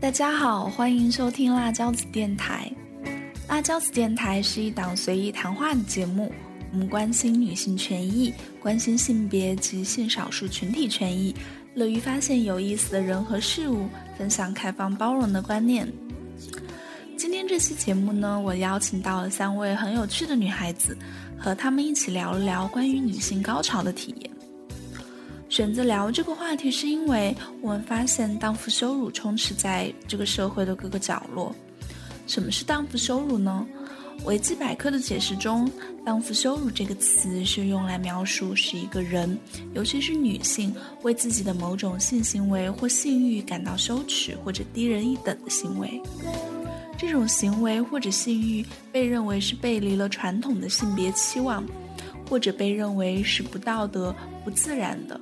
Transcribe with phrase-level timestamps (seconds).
[0.00, 2.72] 大家好，欢迎收听辣椒子电台。
[3.46, 6.32] 辣椒子电台是一档随意谈话的节目，
[6.72, 11.36] 我们关心女性权益，关心性别及性少数群体权益，
[11.74, 13.86] 乐于发现有意思的人和事物，
[14.16, 15.86] 分享开放包容的观念。
[17.18, 20.96] 今天这期节目呢，我邀请到了三位很有趣的女孩子，
[21.38, 24.30] 和她们一起聊了聊关于女性高潮的体验。
[25.50, 31.54] 选择聊这个话题，是因为我们发现荡妇羞辱充斥在这个社会的各个角落。
[32.28, 33.66] 什么是荡妇羞辱呢？
[34.24, 35.68] 维基百科的解释中
[36.06, 39.36] ，“荡妇羞辱”这个词是用来描述是一个人，
[39.74, 46.00] 尤其是女性，为自己的某种性行为或性欲感到羞耻或者低人一等的行为。
[46.96, 51.66] 这种行为或者性欲被认为是背离了传统的性别期望，
[52.28, 55.18] 或者被认为是不道德、不自然的。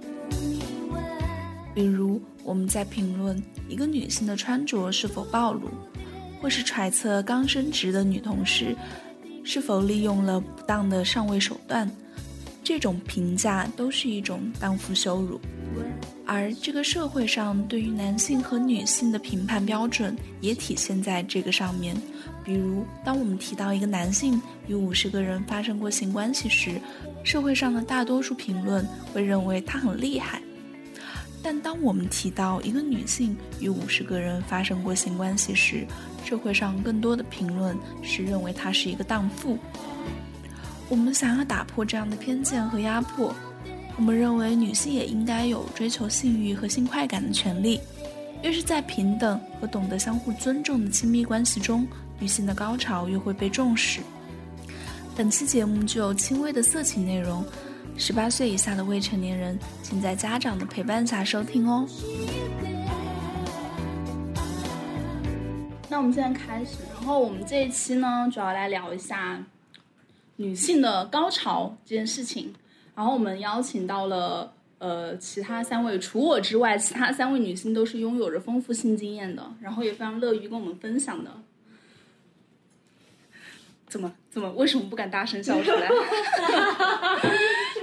[1.78, 5.70] 比如，我们在评论一个女性的穿着是否暴露，
[6.42, 8.74] 或是揣测刚升职的女同事
[9.44, 11.88] 是否利用了不当的上位手段，
[12.64, 15.40] 这种评价都是一种荡妇羞辱。
[16.26, 21.96] 而这个社会上对于男性和女性的评判标准也体现在这个上面。
[22.42, 26.72] 比如，当我们提到一个男性与五十个人发生过性关系时，
[27.22, 30.42] 社会上的大多数评论会认为他很厉害。
[31.42, 35.86] 但当我们提到一个女性与五十个人发生过性关系时，
[36.24, 39.56] 社会上更多的评论是认为她是一个荡妇。
[40.88, 43.34] 我们想要打破这样的偏见和压迫，
[43.96, 47.80] 我们认为女性也应该有追求性欲和性快感的权利。
[48.42, 51.86] 越是在平等和懂得相互尊重的亲密关系中，
[52.18, 54.00] 女性的高潮越会被重视。
[55.16, 57.44] 本期节目具有轻微的色情内容。
[57.98, 61.86] 十八岁以下的未成年人，请在家长的陪伴下收听哦。
[65.90, 69.44] 那我们现在开始，然后我们这一期呢，主要来聊一下
[70.36, 72.54] 女性的高潮这件事情。
[72.94, 81.30] 然后我们邀请到了呃其他三位，除我之外，其他三位女性都是拥有着丰富性经验的，然后也非常乐于跟我们分享的。
[83.88, 84.50] 怎么怎么？
[84.52, 85.88] 为什么不敢大声笑出来？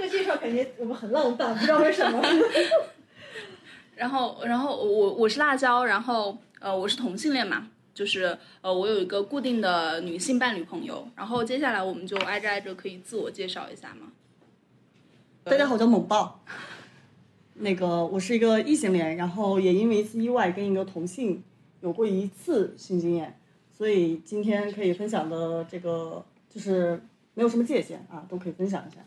[0.08, 2.22] 这个介绍感觉我们很浪荡，不知道为什么。
[3.96, 11.08] 然后，然后我我是辣椒，然后呃我是同性恋嘛，就是呃我有一个固定的女性伴侣朋友。
[11.16, 14.12] 然后接下来我们就挨着挨着可以自我介绍一下嘛。
[15.44, 16.40] 大家好，我叫猛爆。
[17.54, 21.42] 那个我是一个异性恋，然后也因为一次意外跟一个同性
[21.80, 23.40] 有过一次性经验。
[23.76, 27.02] 所以今天可以分享的这个就是
[27.34, 29.00] 没有什么界限啊，都可以分享一下。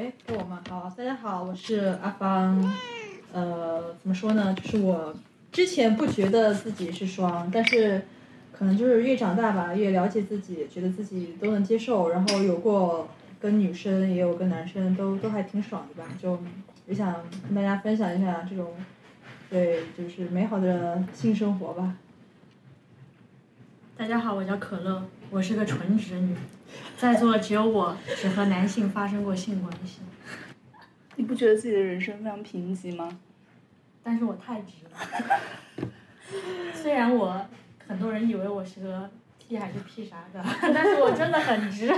[0.00, 0.62] 哎，给我吗？
[0.66, 2.72] 好，大家好，我是阿芳。
[3.34, 4.54] 呃，怎么说呢？
[4.54, 5.14] 就是我
[5.52, 8.00] 之前不觉得自己是双，但是
[8.50, 12.08] 可能就是越长大吧，越了解自己，觉得自己都能接受。
[12.08, 16.08] 然后有过跟女生，也有跟男生，都都还挺爽的吧？
[16.18, 16.40] 就
[16.86, 17.14] 也想
[17.46, 18.72] 跟大家分享一下这种。
[19.50, 21.94] 对，就是美好的性生活吧。
[23.98, 26.34] 大家好，我叫可乐，我是个纯直女，
[26.96, 30.00] 在座只有我只和男性发生过性关系。
[31.16, 33.18] 你不觉得自己的人生非常贫瘠吗？
[34.02, 35.90] 但是我太直了。
[36.74, 37.46] 虽然我
[37.86, 40.44] 很多人以为我是个 T 还是 P 啥的，
[40.74, 41.92] 但是我真的很直。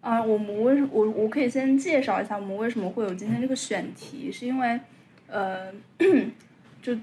[0.00, 4.80] 啊，我们为什我我可以先介绍一下我们为什么会有今天这个选题，是因为。
[5.26, 5.72] 呃，
[6.82, 6.96] 就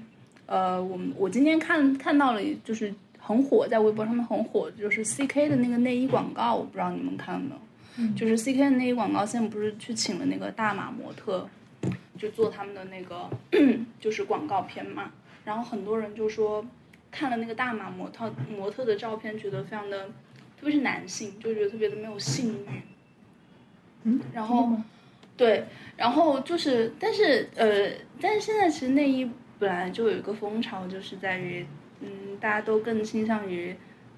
[0.46, 8.14] 呃，我们我今天看看到了，就是很火，在微博上面很火，就是 C K 的那个内衣广告，我不知道你们看了没有？
[8.14, 11.48] 就是 C K 的内衣广告，现在不是去请了那个大码模特，
[12.18, 13.30] 就做他们的那个
[14.00, 15.12] 就是广告片嘛。
[15.44, 16.64] 然后很多人就说
[17.10, 20.06] 看了那个大码模特模特的照片，觉得非常的，
[20.58, 22.82] 特别是男性，就觉得特别的没有性欲。
[24.04, 24.76] 嗯，然后。
[25.34, 25.64] 对，
[25.96, 27.90] 然后就是，但是呃，
[28.20, 29.28] 但是现在其实内衣
[29.58, 31.66] 本来就有一个风潮，就是在于，
[32.02, 33.74] 嗯，大家都更倾向于，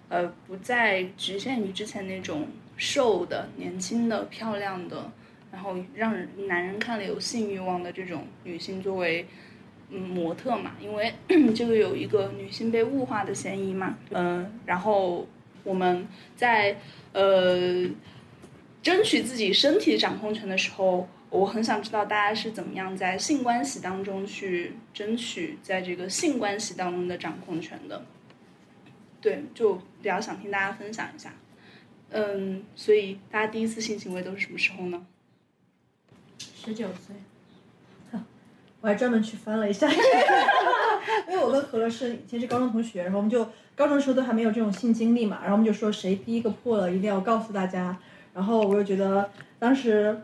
[0.09, 5.13] 呃，不再局限于之前那种瘦的、年轻的、漂亮的，
[5.53, 6.17] 然后让
[6.49, 9.27] 男人看了有性欲望的这种女性作为，
[9.91, 11.13] 嗯，模特嘛，因为
[11.55, 15.27] 这个有一个女性被物化的嫌疑嘛，嗯，然后
[15.63, 16.77] 我们在
[17.13, 17.89] 呃。
[18.85, 28.05] 争取自己身体掌控权的时候，我很想知道大家是怎么样在性关系当中去争取在这个性关系当中的掌控权的。
[29.21, 31.33] 对，就比较想听大家分享一下。
[32.11, 35.05] 嗯，所以大家第一次性行为都是什么时候呢？
[36.39, 37.17] 十九岁。
[38.81, 39.89] 我还专门去翻了一下，
[41.27, 43.43] 因为我跟何乐是以前是高中同学，然后我们就
[43.75, 47.99] 高中的时候都还没有这种性经历嘛，然后我们就说谁第一个破了，一定要告诉大家。
[48.35, 50.23] 然后我又觉得当时，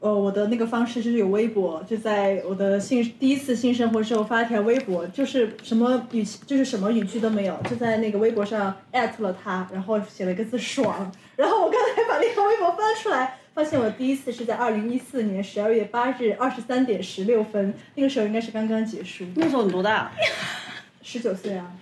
[0.00, 11.12] 呃，我的那个方式就是有微博，就在我的性第一次性生活时候发了条微博，就是什么语气，就是什么语句都没有，就在那个微博上艾特了他，然后写了一个字爽。
[11.36, 13.36] 然后我刚才把那个微博翻出来。
[13.52, 19.24] 发现我第一次是在二零一四年十二月八日二十三点十六分，那个时候应该是刚刚结束。
[19.34, 20.12] 那时候你多大？
[21.02, 21.72] 十九岁啊，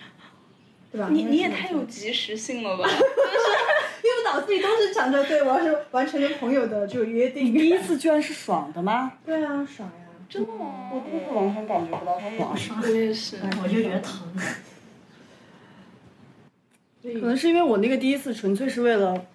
[0.90, 1.10] 对吧？
[1.12, 2.88] 你你也太有及时性了吧！
[4.08, 7.52] 因为我脑子里都是想着，对我要是完成跟朋友的这个约定。
[7.52, 9.12] 第一次居然是爽的吗？
[9.26, 10.06] 对啊，爽呀！
[10.28, 10.90] 真的吗？
[10.92, 12.18] 我第一次完全感觉不到
[12.56, 12.80] 爽。
[12.82, 14.32] 我也是，我就觉得疼。
[17.02, 19.26] 可能是因为我那个第一次纯粹是为了。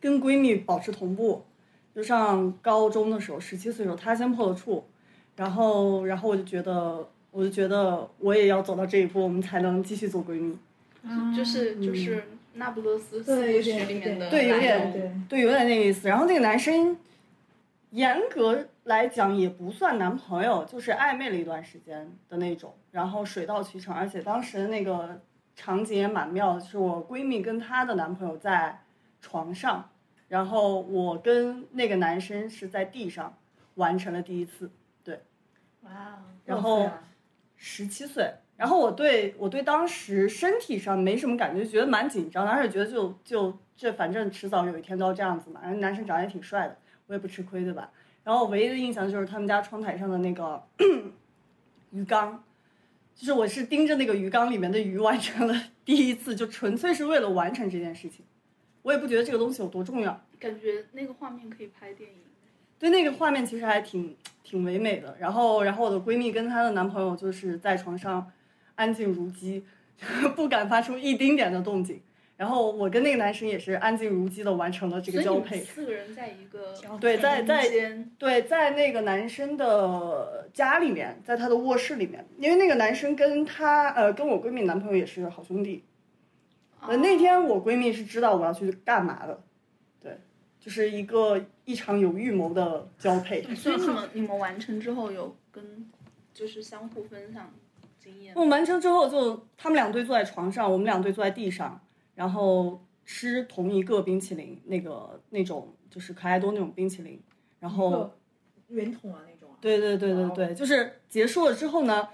[0.00, 1.42] 跟闺蜜保持同步，
[1.96, 4.84] 就上高中的时候，十七岁的时候，她先破了处，
[5.34, 10.58] 然后，然后我就觉得，我就觉得我也要走到这一步，我们才能继续做闺蜜。
[11.34, 16.08] 就是就是那不勒斯四部曲里面的，对，有点，对，有点那个意思。
[16.08, 16.96] 然后那个男生，
[17.90, 25.20] 严格来讲也不算男朋友，就是暧昧了一段时间的那种，然后水到渠成，而且当时的那个
[25.54, 28.80] 场景也蛮妙的，是我闺蜜跟她的男朋友在
[29.20, 29.90] 床上。
[30.26, 33.36] 然后我跟那个男生是在地上
[33.74, 34.68] 完成了第一次，
[35.04, 35.22] 对，
[35.82, 36.90] 哇，然后
[37.56, 45.60] 十七岁，然后我对我对当时身体上没什么感觉，觉得蛮紧张，而且觉得就就这反正迟早有一天都要这样子嘛。
[45.62, 46.76] 然后男生长得也挺帅的，
[47.08, 47.90] 我也不吃亏，对吧？
[48.22, 50.62] 然后唯一的印象就是他们家窗台上的那个
[51.90, 52.42] 鱼缸，
[53.14, 55.54] 就是我是盯着那个鱼缸里面的鱼完成了
[55.84, 58.24] 第一次，就纯粹是为了完成这件事情。
[58.82, 62.16] 我也不觉得这个东西有多重要，感觉那个画面可以拍电影。
[62.78, 65.16] 对，那个画面其实还挺挺唯美的。
[65.18, 68.30] 然后，然后我的闺蜜跟她的男朋友就是在床上
[68.74, 69.64] 安静如鸡，
[70.36, 72.00] 不敢发出一丁点的动静。
[72.36, 75.60] 然后我跟那个男生也是安静如鸡的完成了这个交配。
[75.62, 77.64] 四个人在一个对，在在
[78.18, 85.84] 对在那个男生的家里面，在他的卧室里面，因为那个男生跟他呃跟我闺蜜男朋友也是好兄弟。
[86.80, 89.40] 呃，那天我闺蜜是知道我要去干嘛的，
[90.02, 90.18] 对，
[90.58, 93.42] 就是一个一场有预谋的交配。
[93.54, 95.88] 所以你们你们完成之后有跟
[96.34, 97.54] 就是相互分享
[98.04, 98.34] 经验。
[98.36, 101.80] 我完成之后就他们两队坐在床上，我们两队坐在地上，
[102.14, 107.20] 然后吃同一个冰淇淋，那个那种就是可爱多那种冰淇淋，
[107.58, 108.12] 然后
[108.68, 109.48] 圆筒啊那种。
[109.60, 112.08] 对对对对对，就是结束了之后呢，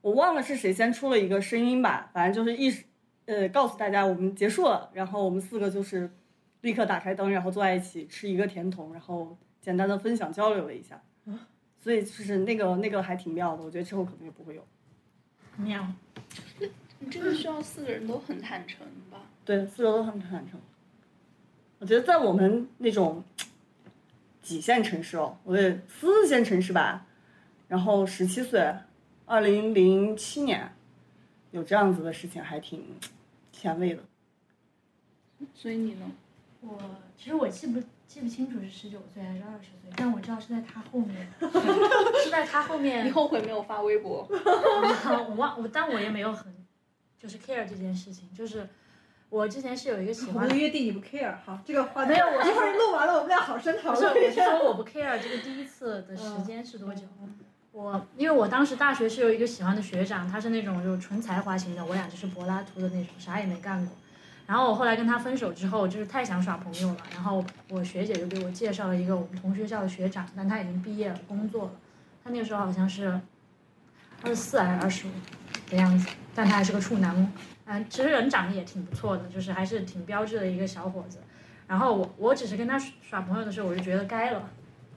[0.00, 2.72] 我忘了是谁先出了一个声音吧，反正就是一。
[3.24, 6.10] 呃，告诉大家我们结束了，然后我们四个就是
[6.62, 11.00] 立刻打开灯，然后坐在一起吃一个甜筒，然后简单的分享交流了一下。
[11.78, 14.66] 所以就是那个那个还挺妙的，我觉得之后可能也不会有。
[15.56, 15.86] 妙，
[16.98, 19.18] 你这个需要四个人都很坦诚吧？
[19.44, 20.60] 对，四个都很坦诚。
[21.78, 23.24] 我觉得在我们那种
[24.40, 27.06] 几线城市哦，不对，四线城市吧，
[27.68, 28.74] 然后十七岁，
[29.26, 30.72] 二零零七年。
[31.50, 32.82] 有这样子的事情还挺
[33.52, 34.02] 前卫的，
[35.54, 36.10] 所以你呢？
[36.62, 36.80] 我
[37.18, 37.82] 其实我记不
[38.12, 41.26] 记不清楚是十九岁还是二十岁，但我知道是在他后面，
[42.22, 43.06] 是在他后面。
[43.06, 44.28] 你后悔没有发微博？
[44.30, 46.54] 我忘我，但我也没有很
[47.18, 48.28] 就是 care 这件事情。
[48.34, 48.68] 就是
[49.30, 50.44] 我之前是有一个喜欢。
[50.44, 52.26] 我们约定你不 care，好，这个话没有。
[52.26, 54.12] 我一会儿录完了，我们俩好生讨论。
[54.12, 57.04] 不是，我是说我不 care 这个第一次的时间是多久。
[57.70, 63.96] 我因为我当时大学是有一个喜欢的学长，他是那种就是纯才华型的，我俩就是柏拉图的那种，啥也没干过。
[64.52, 66.96] 然后我后来跟他分手之后，就是太想耍朋友了。
[67.14, 71.70] 然后我学姐就给我介绍了一个我们同学校的学长，但他已经毕业了，工作了。
[72.22, 73.18] 他那个时候好像是
[74.20, 75.10] 二十四还是二十五
[75.70, 77.32] 的样子，但他还是个处男。
[77.64, 81.16] 嗯，其实人长得也挺不错的，就是还是挺标致的一个小伙子。
[81.66, 84.50] 然后我我只是跟他耍朋友的时候，我就觉得该了。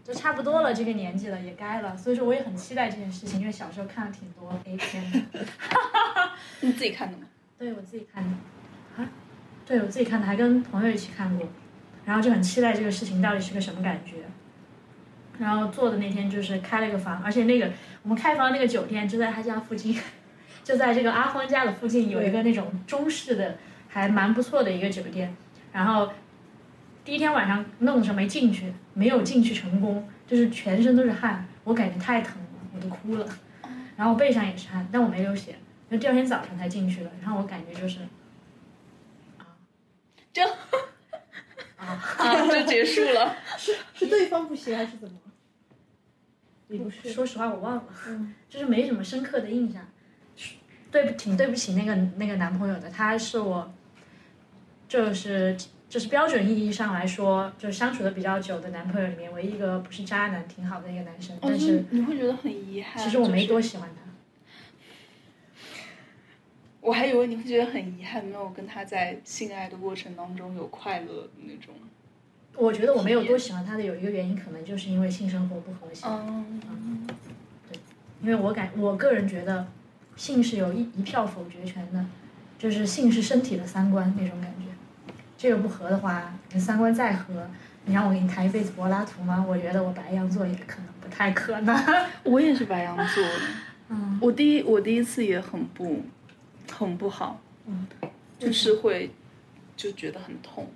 [0.03, 5.45] 就差不多了，这个年纪了也该了，所以说我也很期待这件事情，因为小时候看了挺多 A 片的。
[6.59, 7.23] 你自己看的吗？
[7.57, 8.29] 对，我自己看的。
[9.65, 9.67] 啊？
[9.67, 11.47] 对，我自己看的，还跟朋友一起看过，
[12.05, 14.17] 然后就很期待这个事情到底是个什么感觉。
[15.39, 17.69] 然后做的那天就是开了个房，而且那个
[18.03, 19.99] 我们开房那个酒店就在他家附近，
[20.63, 23.57] 就在这个阿欢家的附近有一个那种中式的，
[23.89, 25.35] 还蛮不错的一个酒店，
[25.73, 26.09] 然后。
[27.03, 33.27] 第一天晚上弄的时候没进去，没有进去成功，就是全身都是汗，我感觉太疼了，我都哭了。
[33.95, 35.53] 然后背上也是汗，但我没流血。
[35.89, 38.07] 那第二天早上才进去了，然后我感觉就是，啊，
[40.35, 40.43] 就，
[41.77, 43.37] 啊， 就结束了。
[43.57, 45.15] 是是对方不行还是怎么？
[46.67, 49.81] 也不是，说实话我忘了，嗯就是没什么深刻的印象。
[50.91, 53.73] 对不，挺对不起那个那个男朋友的，他是我，
[54.89, 55.55] 就是
[55.87, 61.33] 就是标准意义上来说，就是相处的比较久的男朋友里面，唯一一个不是渣男，挺好的一个男生。
[61.37, 63.01] 哦，但是是你会觉得很遗憾。
[63.01, 64.04] 其实我没多喜欢他。
[66.85, 71.73] 我还以为你会觉得很遗憾，没有跟他在性爱的过程当中有快乐的那种。
[72.55, 76.05] 我觉得我没有多喜欢他的有一个原因，可能就是因为性生活不和谐。
[76.07, 77.07] 嗯，
[78.21, 79.67] 因为我感我个人觉得，
[80.15, 82.05] 性是有一一票否决权的，
[82.59, 84.67] 就是性是身体的三观那种感觉。
[85.35, 87.49] 这个不合的话，你三观再合，
[87.85, 89.43] 你让我给你谈一辈子柏拉图吗？
[89.49, 91.75] 我觉得我白羊座也可能不太可能。
[92.23, 93.39] 我也是白羊座的。
[93.89, 96.01] 嗯，我第一我第一次也很不，
[96.71, 97.87] 很不好，嗯，
[98.39, 99.11] 就是会
[99.75, 100.69] 就觉得很痛，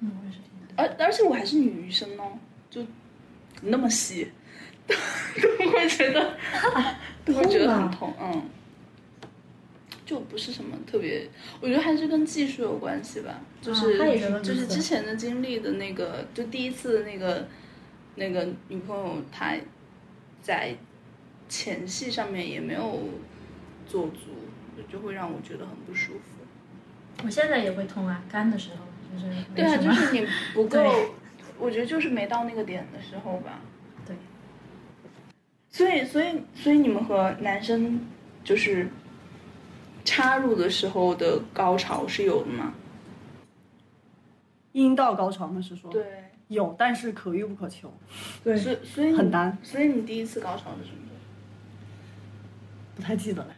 [0.00, 0.46] 嗯，我也是挺。
[0.76, 2.38] 而而且我还是女医生哦，
[2.70, 2.84] 就
[3.62, 4.28] 那么细，
[4.86, 4.94] 都
[5.72, 6.36] 会觉得
[7.24, 8.42] 都会觉得很痛，嗯，
[10.04, 11.28] 就不是什么特别，
[11.60, 13.98] 我觉得还是跟技术有关系吧，就是、
[14.42, 17.48] 就是之前的经历的那个，就第一次的那个
[18.16, 19.56] 那个女朋友，她
[20.42, 20.76] 在
[21.48, 23.08] 前戏上面也没有
[23.88, 24.32] 做足，
[24.84, 27.24] 就会让我觉得很不舒服。
[27.24, 30.78] 我现在也会痛啊，干的时候就是对啊，就是你不 够，
[31.58, 33.60] 我觉得就是没到那个点的时候吧。
[34.04, 34.14] 对。
[35.70, 38.06] 所以，所以，所以你们和男生
[38.44, 38.88] 就是
[40.04, 42.74] 插入的时候的高潮是有的吗？
[44.72, 45.60] 阴道高潮吗？
[45.60, 46.04] 是说对，
[46.48, 47.90] 有，但是可遇不可求，
[48.44, 51.16] 对，所以所以很难，所以你第一次高潮是什么时候？
[52.94, 53.48] 不太记得了。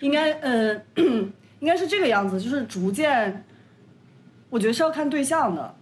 [0.00, 3.44] 应该呃，应该是这个样子，就是逐渐，
[4.50, 5.74] 我觉得是要看对象的。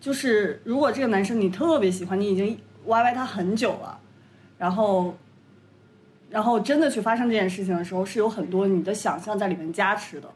[0.00, 4.00] 就是如果这个男生你特别喜欢，你已经 YY 他很久了，
[4.56, 5.16] 然后，
[6.30, 10.28] 然后真的去发生这件事情的时候，是有很多你的想象在里面加持的。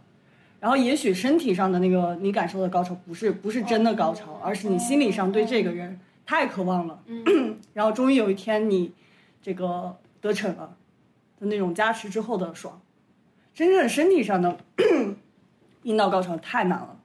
[0.58, 7.00] 然后也许身体上的那个你感受的高潮不是不是真的高潮，而是你心理上对这个人太渴望了，
[7.74, 8.92] 然后终于有一天你
[9.40, 10.76] 这个得逞了
[11.38, 12.80] 的那种加持之后的爽。
[13.54, 14.56] 真正身体上的
[15.82, 16.96] 阴道高潮太难了，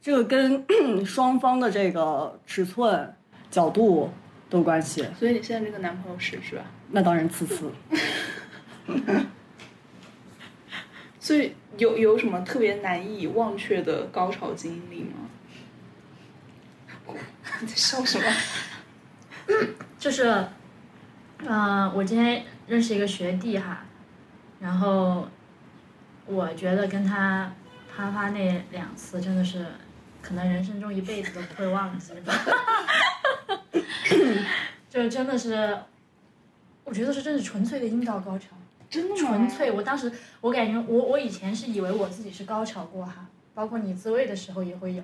[0.00, 0.64] 这个跟
[1.04, 3.14] 双方的这个尺寸、
[3.50, 4.10] 角度
[4.48, 5.04] 都有关系。
[5.18, 6.64] 所以你现在这个男朋友是是吧？
[6.90, 7.72] 那当然，次次
[11.18, 15.28] 所以有有什么特别难以忘却的高潮经历吗？
[17.60, 18.24] 你在笑什么？
[19.98, 20.46] 就是，
[21.44, 23.84] 呃，我今天认识一个学弟哈，
[24.60, 25.26] 然后
[26.26, 27.52] 我觉得跟他
[27.94, 29.64] 啪啪那两次真的是，
[30.20, 32.34] 可能人生中一辈子都不会忘记吧。
[34.90, 35.78] 就真的是，
[36.84, 38.48] 我觉得是真是纯粹的阴道高潮。
[38.88, 39.16] 真的吗？
[39.20, 45.02] 纯粹，我当时我感觉我我以前是以为我自己是高潮过哈，包括你自慰的时候也会有，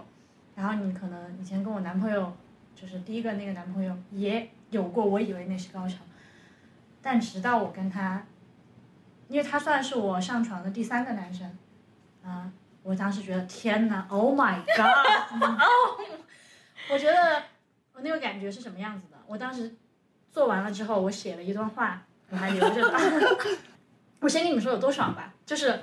[0.55, 2.33] 然后你可能以前跟我男朋友，
[2.75, 5.97] 就是第一个那个男朋友也有过，我以为那是高潮，
[7.03, 8.25] 但直到我跟他，
[9.33, 11.51] 因为他算是我上床的第三个男生，
[12.23, 15.97] 啊，我当时觉得天哪，Oh my God， 哦，
[16.91, 17.43] 我觉得
[17.95, 19.17] 我那个感觉是什么样子的？
[19.27, 19.75] 我当时
[20.31, 22.93] 做完了之后，我写了一段话，我还留着。
[24.21, 25.81] 我先跟你们说有多爽吧，就是，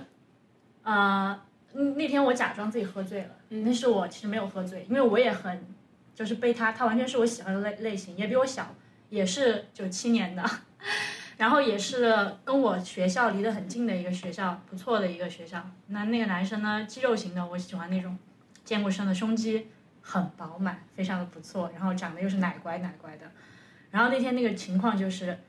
[0.83, 1.41] 呃，
[1.73, 5.65] 嗯那天我假装自己喝醉了，那是我其实没有喝醉，因为我也很，
[6.13, 8.75] 就是被他，他完全是我喜欢的类类型，也比我小，
[9.09, 10.47] 也是九七年的，
[11.39, 15.65] 然后也是跟我学校离得很近的一个学校，不错的一个学校。
[15.87, 18.17] 那那个男生呢，肌肉型的，我喜欢那种
[18.65, 19.67] 健过身的，胸肌
[20.01, 23.31] 很饱满，非常的不错，然后长得又是奶乖奶乖的。
[23.89, 25.39] 然后那天那个情况就是，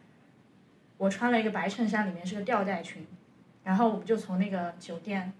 [0.97, 3.05] 我穿了一个白衬衫，里面是个吊带裙，
[3.65, 5.33] 然后我们就从那个酒店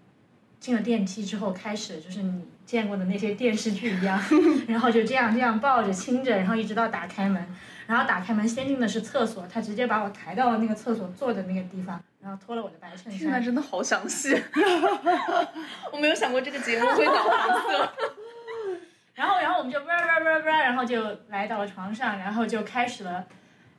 [0.59, 4.21] 进了电梯之后开始，就是你见过的那些电视剧一样，
[4.67, 7.47] 然后就这样这样抱着亲着，然后一直到打开门，
[7.91, 13.19] 然后打开门先进的是厕所，他直接把我抬到了那个厕所坐的那个地方，然后脱了我的白衬衫。
[13.19, 14.33] 现在，真的好详细！
[15.91, 17.93] 我没有想过这个节目会脑黄色。
[19.13, 23.27] 然后然后我们就叭叭叭叭，然后就来到了床上，然后就开始了，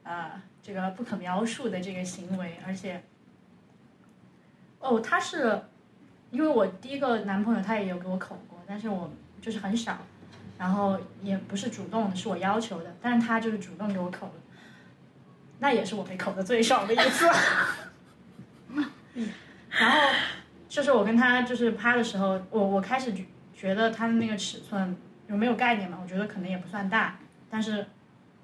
[0.03, 0.31] 呃，
[0.63, 3.03] 这个不可描述的这个行为，而且，
[4.79, 5.59] 哦，他是，
[6.31, 9.97] 因为我第一个男朋友他也有给我口过，但是我就是很少，
[10.63, 14.33] 然后也不是主动的，是我要求的，但是他就是主动给我口了，
[15.59, 17.27] 那也是我被口的最爽的一次。
[19.69, 19.99] 然后
[20.69, 23.25] 就是我跟他就是趴的时候，我我开始觉
[23.57, 25.99] 觉得他的那个尺寸有没有概念嘛？
[26.01, 27.19] 我觉得可能也不算大，
[27.51, 27.85] 但是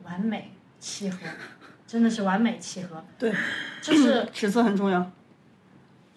[0.02, 1.18] 完美，契合，
[1.86, 3.04] 真的是完美契合。
[3.16, 3.32] 对，
[3.80, 5.08] 就是 尺寸很重要。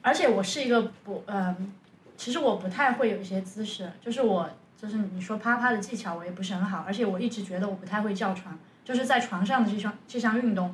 [0.02, 1.72] 而且我是一个不，嗯，
[2.18, 4.50] 其实我不太会有一些姿势，就是我
[4.82, 10.74] 就是你说啪啪的技巧我也不是很好，而且我一直觉得我不太会叫床，就是在床上的这项这项运动，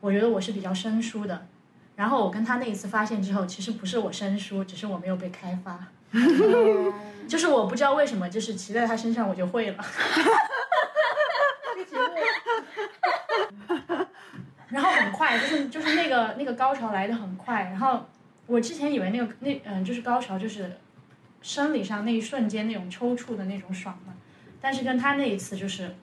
[0.00, 1.46] 我觉得我是比较生疏的。
[1.96, 5.88] 然后我跟他那一次发现之后，其实不是我生疏，只是我没有被开发，
[7.26, 9.84] 就是我不知道为什么，就是骑在他身上我就会了。
[14.68, 18.06] 然后很快，就是就是那个那个高潮来的很快，然后
[18.46, 20.70] 我之前以为那个那嗯就是高潮就是
[21.42, 24.14] 生理上那一瞬间那种抽搐的那种爽嘛，
[24.60, 25.94] 但是跟他那一次就是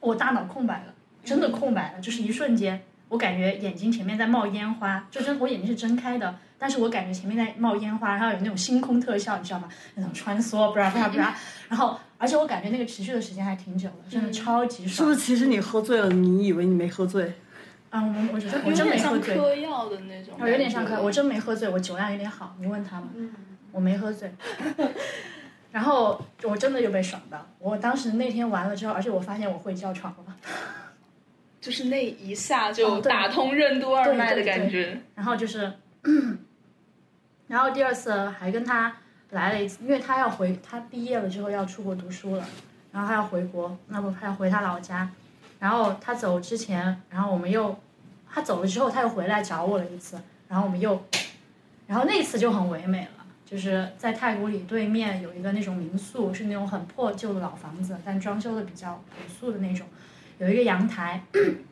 [0.00, 9.68] 我大脑空白了，真的空白了，就是一瞬间，我感觉眼睛前面在冒烟花，就真我眼睛是睁开的，但是我感觉前面在冒烟花，然后有那种星空特效，你知道吗？
[9.94, 11.36] 那种穿梭，不啦不啦不啦，
[11.68, 14.94] 然后而且我感觉那个持续的时间还挺久的，真的超级爽。
[14.96, 15.16] 是不是？
[15.26, 17.32] 其实你喝醉了，你以为你没喝醉？
[17.90, 23.08] 啊，我我觉得我真有点像没喝醉，嗑药的那种，哦，有点像嗑，我真没喝醉，我酒量有点好，你问他嘛，
[23.78, 24.28] 我没喝醉。
[25.70, 30.36] 然后我真的就被爽到，我当时那天完了之后，而且我发现我会叫床了，
[31.60, 35.00] 就是那一下哦就打通任督二脉的感觉。
[35.14, 35.72] 然后就是，
[37.46, 38.92] 然后第二次还跟他
[39.30, 42.44] 来了一次，因为他要回，他毕业了之后要出国读书了，
[42.90, 45.08] 然后他要回国，那不他要回他老家，
[45.60, 47.78] 然后他走之前，然后我们又，
[48.28, 51.00] 他走了之后他又回来找我了一次，然后我们又，
[51.86, 53.17] 然后那次就很唯美了。
[53.50, 59.86] 就是在太古里对面有一个那种民宿，是那种很破旧的老房子，但装修的比较朴素的那种，
[60.36, 61.22] 有一个阳台，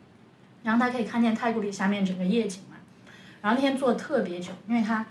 [0.64, 2.76] 阳台可以看见太古里下面整个夜景嘛。
[3.42, 5.04] 然后那天坐特别久，因为它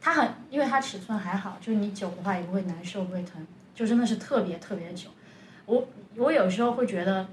[0.00, 5.10] 它很，因为它尺寸还好，就是你久的话也不会难受，不会疼，就真的是特别特别久。
[5.66, 5.86] 我
[6.16, 7.28] 我有时候会觉得，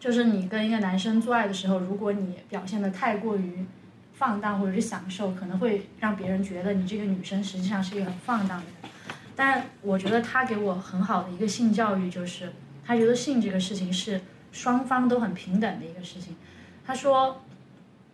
[0.00, 3.64] 就是你跟一个男生做爱的时候，如果你表现的太过于
[4.12, 8.92] 放荡或者是享受，可能会让别人觉得你这个女生实际上是一个很放荡的人。
[9.34, 12.52] 但我觉得他给我很好的一个性教育，就是
[12.84, 14.20] 他觉得性这个事情是
[14.52, 16.36] 双方都很平等的一个事情。
[16.86, 17.42] 他说，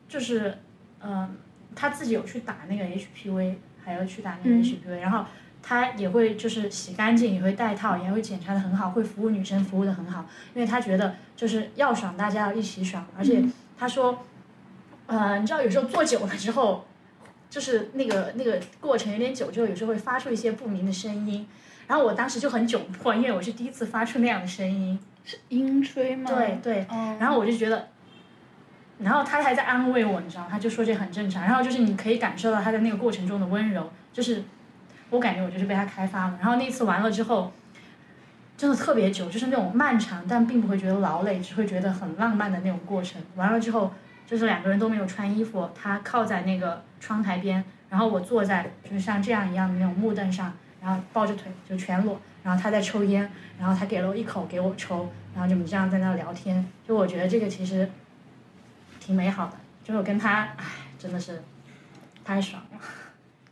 [0.09, 0.59] 就是
[1.03, 1.37] 嗯，
[1.75, 5.25] 他自己有去打那个 HPV，还要去打那个 HPV，、然后
[5.61, 13.43] 他也会就是洗干净，也会戴套，也会检查的很好，会服务女生服务的很好，因为他觉得就是要爽，大家要一起爽，而且
[13.77, 14.25] 他说，
[15.09, 16.85] 呃，你知道有时候坐久了之后。
[17.51, 21.49] 就是那个那个过程有点久之后，有时候会发出一些不明的声音，
[21.87, 26.31] 然后我当时就很窘迫，因为我是第一次发出那样的声音，是阴吹吗？
[26.31, 27.89] 对对，哦然后我就觉得，
[28.99, 30.49] 然后他还在安慰我，你知道吗？
[30.51, 34.43] 他就说这很正常，然后就是你可以感受到他在那个过程中的温柔，就是
[35.09, 36.37] 我感觉我就是被他开发了。
[36.39, 37.51] 然后那次完了之后，
[38.59, 43.23] 真的特别久，就是那种漫长但并不会觉得劳累，只会觉得很浪漫的那种过程。
[43.37, 43.91] 完了之后，
[44.29, 57.91] 就是两个人都没有穿衣服，他靠在那个窗台边，然后我坐在就是像这样一样的那种木凳上，然后抱着腿就全裸，然后他在抽烟，然后他给了我一口给我抽，然后就我们这样在那聊天，就我觉得这个其实
[59.01, 60.65] 挺美好的，就是我跟他，唉，
[60.99, 61.43] 真的是
[62.23, 62.79] 太爽了，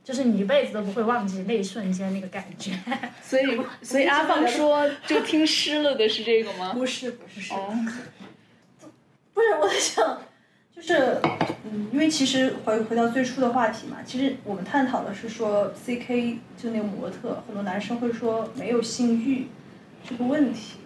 [0.05, 2.79] 就是你一辈子都不会忘记那一瞬间那个感觉。
[3.25, 6.75] 所以 所以阿放说就听湿了的是这个吗？
[6.75, 7.75] 不是不是是，哦，
[9.33, 10.21] 不是我在想，
[10.77, 11.19] 就是
[11.65, 19.47] 嗯，因为其实回回到最初的话题嘛，其实我们探讨的是说 C K 就那个模特，很多男生会说没有性欲
[20.07, 20.77] 这个问题，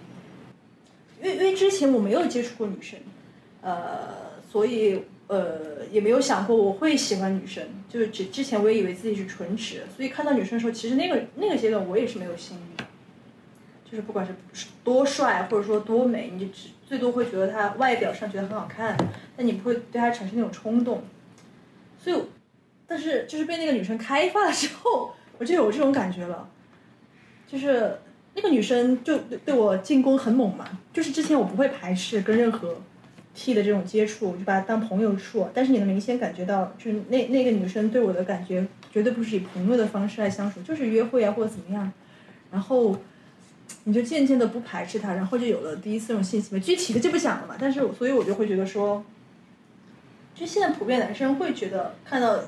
[1.20, 2.98] 因为因为之前我没有接触过女生，
[3.62, 4.08] 呃，
[4.50, 12.82] 所以呃也没有想过我会喜欢女生，就是之之前我也以为自己是纯直，所以看到女生的时候，其实那个那个阶段我也是没有性欲。
[13.90, 18.96] 就是不管是多帅或者说多美，你就只最多会觉得他外表上觉得很好看，
[19.36, 21.00] 但你不会对他产生那种冲动。
[21.96, 22.20] 所以，
[22.84, 26.50] 但是就是被那个女生开发了之后， 我就有这种感觉了，
[27.46, 27.96] 就是
[28.34, 32.74] 那个女生就对对我进攻很猛嘛，就是之前我不会排斥跟任何
[33.34, 41.92] T 的这种接触，我就把她当朋友处，但是你能明显感觉到，就是那那个女生对我的感觉绝对不是以朋友的方式来相处，就是约会啊或者怎么样，
[42.50, 42.96] 然后。
[43.84, 47.56] 你就渐渐的不排斥他，然后就有了第一次这种性行为，具体的就不讲了嘛。
[47.58, 49.04] 但是所以我就会觉得说，
[50.34, 52.38] 就现在普遍男生会觉得看到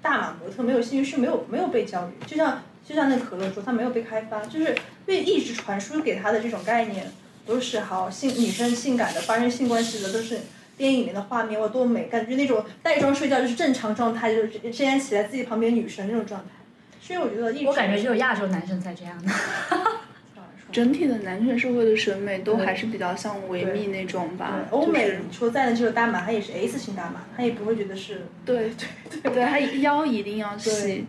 [0.00, 4.74] 大码模特没有性欲是没有没有被教育，就像就像那可乐说他没有被开发，就是
[5.04, 7.10] 被一直传输给他的这种概念
[7.44, 10.40] 都是好性女生性感的发生性关系的都是
[10.76, 16.48] 电影里面的画面哇多美，感觉那种带妆睡觉就是正常状态，就是之前骑在自己旁边女神那种状态。
[17.00, 19.30] 所以我觉得一直我感觉只有亚洲男生才这样的。
[20.72, 28.70] 整体的男权社会的审美都还是比较像维密那种吧，欧美就是你说再的这个大码，它也是 S 型大码，它也不会觉得是对
[29.10, 31.06] 对 对对，他腰一定要细，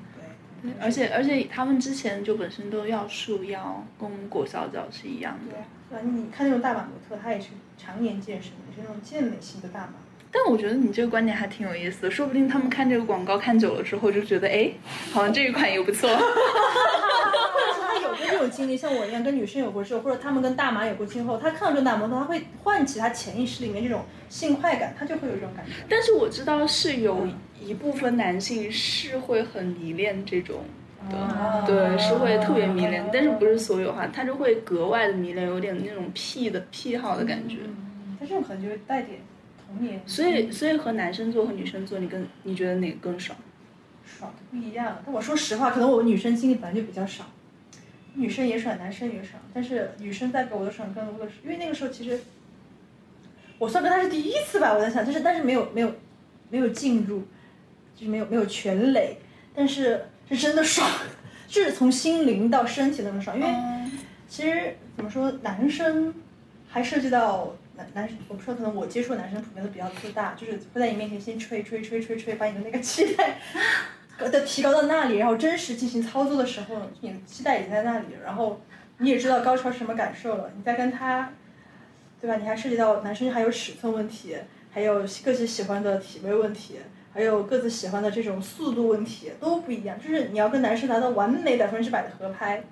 [0.63, 5.55] 对而且而且他们之前就本身都要束腰，跟裹小脚是一样的。
[5.89, 6.01] 对？
[6.03, 9.93] 你看那种大码模特，她也是常年健身，也是那种健美型的大码。
[10.29, 14.71] 但我觉得你这个观点还挺有意思的，说不定他们看这个广告看久了之后就觉得，哎，
[15.11, 16.09] 好像这一款也不错。
[18.29, 25.71] 这种经历，像我一样跟女生有过之后，或者他们跟大麻有过之后，他看到这种大模特，他会唤起他潜意识里面这种性快感，他就会有这种感觉。
[25.89, 27.27] 但是我知道是有
[27.61, 30.61] 一部分男性是会很迷恋这种
[31.09, 37.57] 的，啊对，是会特别迷恋，但是不是所有哈，他就会格外的迷恋，有点那种癖的癖好的感觉。
[38.19, 39.19] 但这种可能就会带点
[39.67, 43.37] 童年，所以，所以和男生做和女生做，你更你觉得哪个更爽？
[44.05, 44.97] 爽的不一样。
[45.05, 47.25] 但我说实话，可能我女生经历本来就比较少，
[48.17, 49.41] 女生也爽，男生也爽。
[49.53, 52.19] 但是女生带给我的爽更多的是，因为那个时候其实
[53.57, 55.95] 我算跟他是第一次吧，我在想，就是但是没有没有
[56.49, 57.21] 没有进入，
[57.95, 59.17] 就是没有没有全垒，
[59.55, 60.89] 但是是真的爽，
[61.47, 63.39] 就是从心灵到身体的那种爽。
[63.39, 63.49] 因为
[64.27, 66.13] 其实怎么说，男生
[66.67, 67.55] 还涉及到。
[67.77, 73.39] 男男生，我不知道，可能我接触的男生普遍都比较自大，就是会在你面前先吹吹吹吹吹，把你的那个期待
[74.17, 78.59] 的提高到那里，然后真实进行操作的时候，你的期待已经在那里，然后
[78.97, 81.31] 你也知道高潮是什么感受了，你再跟他，
[82.19, 82.35] 对吧？
[82.37, 84.35] 你还涉及到男生还有尺寸问题，
[84.71, 86.75] 还有各自喜欢的体位问题，
[87.13, 92.63] 还有各自喜欢的这种速度问题都不一样，就是你要跟男生达到完美百分之百的合拍，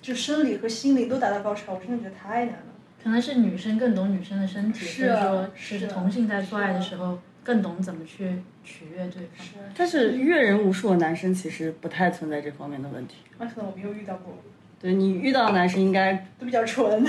[0.00, 2.64] 就生理和心理都达到高潮，我真的觉得太难了。
[3.02, 5.10] 可能是女生更懂女生的身体，是
[5.54, 9.46] 是同性在做爱的时候更懂怎么去取悦对方。
[9.76, 13.16] 但是阅人无数的男生其实不太存在这方面的问题。
[13.38, 14.38] 那可能我没有遇到过，
[14.80, 17.04] 对你遇到的男生应该都比较纯。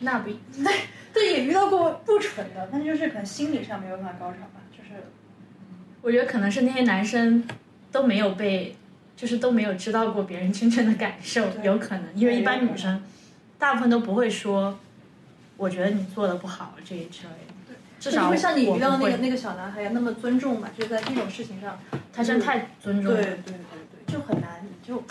[0.00, 0.30] 那不
[0.64, 0.74] 对
[1.12, 5.02] 对，也遇到过不纯的，但就是可能心理上没有办法高潮吧，就是
[6.00, 7.46] 我觉得可能是那些男生
[7.92, 8.74] 都没有被，
[9.16, 13.02] 就是都没有知道过别人真正的感受，有可能，因为一般女生
[13.58, 14.78] 大部分都不会说，
[15.58, 17.54] 我觉得你做的不好这一之类的。
[18.00, 21.78] 至少就会像你我遇到那个那个小男孩那么尊重嘛，就是在这种事情上，
[22.12, 23.22] 他真的太尊重了。
[23.22, 23.54] 对对对
[24.06, 25.02] 对，就很难，你就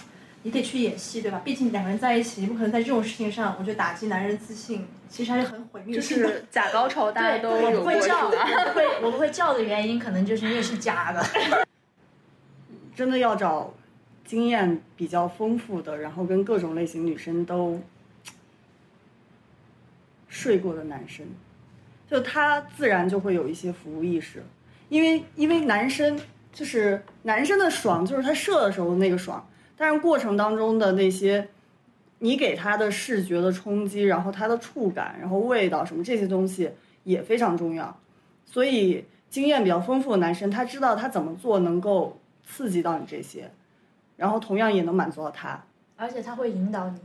[0.41, 1.39] 你得去演戏，对吧？
[1.45, 6.01] 毕竟两个人在一起，你不可能在这种事情上，我觉得打击男人自信，其实还是很毁灭就。
[6.01, 8.37] 是假高潮， 大家，都我有不会叫，吧？
[8.41, 11.23] 我不会，我不会叫的原因，可能就是因为是假的。
[12.95, 13.73] 真的要找
[14.25, 17.79] 经验比较丰富的，然后跟各种类型女生都
[20.27, 21.25] 睡过的男生，
[22.09, 24.43] 就他自然就会有一些服务意识，
[24.89, 26.19] 因为因为男生
[26.51, 31.47] 就是男生的爽就是他射的时候的那个爽，但是过程当中的那些
[32.17, 36.71] 你给他的视觉的冲击，然后他的触感，然后味道什么这些东西
[37.03, 37.95] 也非常重要，
[38.43, 43.51] 所以经验比较丰富的男生，他知道他怎么做能够刺激到你这些，
[44.17, 45.63] 然后同样也能满足到他。
[45.95, 46.99] 而且他会引导你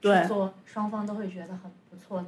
[0.00, 2.26] 对做，双方都会觉得很不错的。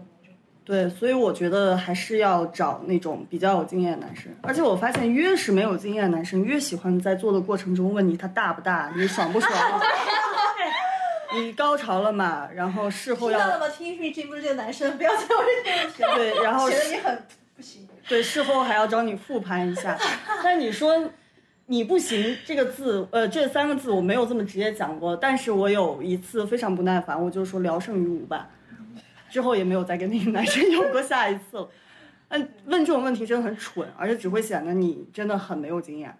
[0.65, 4.33] 对，所以我觉得还是要找那种比较有经验的男生。
[4.43, 9.53] 而且我发现，越是没有经验的男生，越喜欢在做的过程中问你他大不大，你爽不爽，
[11.35, 12.49] 你高潮了嘛？
[12.55, 13.75] 然后事后要听到了吗？
[13.77, 17.23] 听听这部这个男生，不要再问这个问题，对，然后觉得你很
[17.57, 17.89] 不行。
[18.09, 19.99] 对，事后还要找你复盘一下。
[20.45, 21.11] 但你说
[21.67, 28.49] 你不行这个字，呃，这三个字我没有这么直接讲过，但是我有一次非常不耐烦，我就说聊胜于无吧。
[29.33, 31.71] 之后也没有再跟那个男生 有过下一次了。
[32.29, 36.15] 嗯，问这种问题真的很蠢，而且只会显得你真的很没有经验。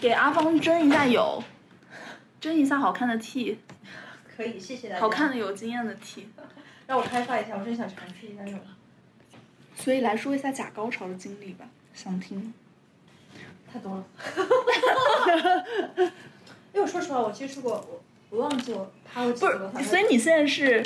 [0.00, 1.40] 给阿芳争一下有，
[2.40, 3.60] 争一下好看的 T，
[4.36, 5.00] 可以，谢谢大家。
[5.00, 6.28] 好看的有经验的 T。
[6.88, 8.60] 让我开发一下，我真想尝试一下这种。
[9.76, 12.52] 所以来说一下假高潮的经历吧，想听。
[13.72, 14.04] 太多了。
[16.72, 19.72] 因为我说实话，我接触过，我我忘记我拍过几不个了。
[19.78, 20.84] 是，所以你现在是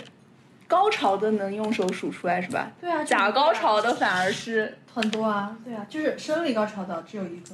[0.70, 2.70] 高潮的能用手数出来是吧？
[2.80, 7.50] 对啊，假高潮的反而是很多啊，对啊，就是生理高潮的只有一个，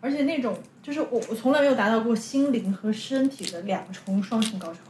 [0.00, 4.80] 而且那种就是我我从来没有达到过心灵和身体的两重双重高潮，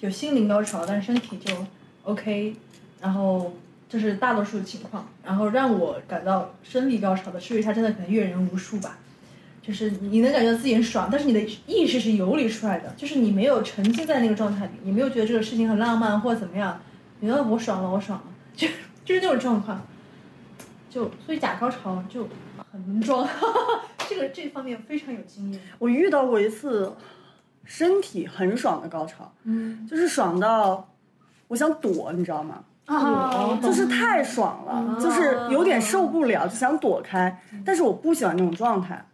[0.00, 1.54] 有心灵高潮，但是身体就
[2.04, 2.56] OK，
[3.02, 3.52] 然后
[3.86, 8.96] 这是大多数情况，然后让我感到生理高潮的是因为他真的可能阅人无数吧。
[9.68, 16.80] 就是你能感觉到自己很爽，但是你的意识是游离出来的，就是你没有沉浸在那个状态里，你没有觉得这个事情很浪漫或者怎么样，
[17.20, 18.24] 你觉得我爽了，我爽了，
[18.56, 18.66] 就
[19.04, 19.78] 就是那种状况。
[20.88, 22.26] 就所以假高潮就
[22.72, 23.28] 很能装，
[24.08, 25.60] 这个这方面非常有经验。
[25.78, 26.90] 我遇到过一次
[27.62, 30.88] 身体很爽的高潮，嗯，就是爽到
[31.46, 32.64] 我想躲，你知道吗？
[32.86, 39.04] 啊，就是太爽了，就是有点受不了，就想躲开，但是我不喜欢那种状态。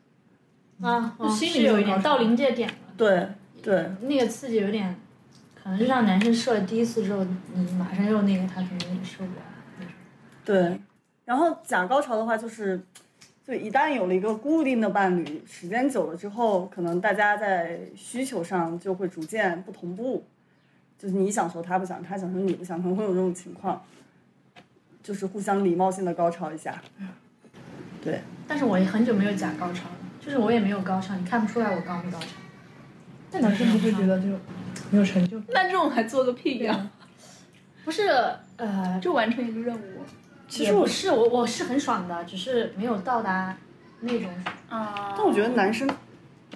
[0.80, 3.28] 啊，哦心里是有一点到临界点了，对
[3.62, 4.94] 对，那个刺激有点，
[5.54, 9.42] 可能就像男生射了第一次之后，你马上又那个，他肯定也受不了
[9.78, 9.94] 那种。
[10.44, 10.80] 对，
[11.24, 12.80] 然后假高潮的话，就是，
[13.46, 20.24] 就一旦有了一个固定的伴侣，时间久了之后，可能大家在需求上就会逐渐不同步，
[20.98, 23.82] 就是你想说他不想，他想说你不想，可能会有这种情况，
[25.02, 26.82] 就是互相礼貌性的高潮一下。
[28.02, 32.26] 对，但是我也很久没有假高潮了，就是我也没有高潮，你看不出来我高没高潮。
[33.30, 34.28] 那男生不会觉得就
[34.90, 35.48] 没有成就感？
[35.52, 36.90] 那这种还做个屁呀、
[37.84, 38.08] 不是，
[38.56, 40.02] 呃，就完成一个任务。
[40.48, 43.54] 其实我是我我是很爽的，只是没有到达
[44.00, 44.30] 那种
[44.68, 44.80] 爽。
[44.80, 45.88] 啊，但我觉得男生，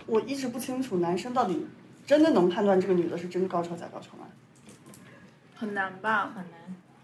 [0.06, 1.66] 我一直不清楚男生到底
[2.06, 4.24] 真的能判断这个女的是真高潮假高潮吗？
[5.54, 6.32] 很难吧？
[6.34, 6.52] 很难。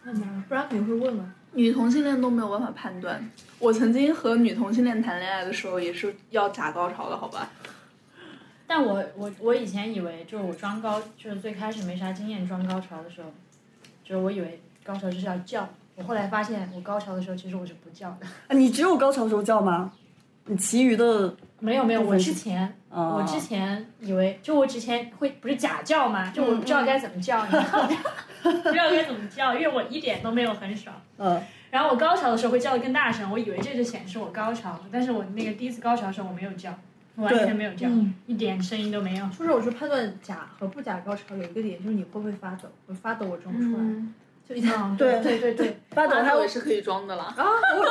[0.04, 1.34] 那么不然肯定会问嘛。
[1.54, 3.30] 女同性恋都没有办法判断。
[3.58, 7.50] 我曾经和女同性恋谈恋爱的时候，也是要假高潮的，好吧？
[8.66, 13.30] 但我我我以前以为就是我装高，就是最开始没啥经验装高潮的时候，
[14.02, 15.68] 就是我以为高潮就是要叫。
[15.96, 18.26] 我后来发现，我高潮的时候其实我是不叫的。
[18.48, 19.92] 啊，你只有高潮时候叫吗？
[20.46, 27.88] 你其余的没有没有，我之前啊，我之前以为，就我之前会不是假叫嘛，就我不知道该怎么叫， 你知道吗？
[28.42, 30.94] 不知道该怎么叫，因为我一点都没有很爽。
[31.18, 31.40] 嗯。
[31.70, 36.72] 然后我高潮的时候会叫的更大声，我以为这就显示我高潮，但是我那个第一次高潮的时候我没有叫，
[37.16, 39.26] 我完全没有叫，嗯一点声音都没有。
[39.36, 42.68] 就是我说判断假和不假高潮有一个点，就是你会不会发抖？
[42.86, 44.14] 我发抖我装不出来，嗯，
[44.48, 47.34] 就一旦嗯，对对对对，发抖还有那我也是可以装的啦。
[47.36, 47.84] 啊，我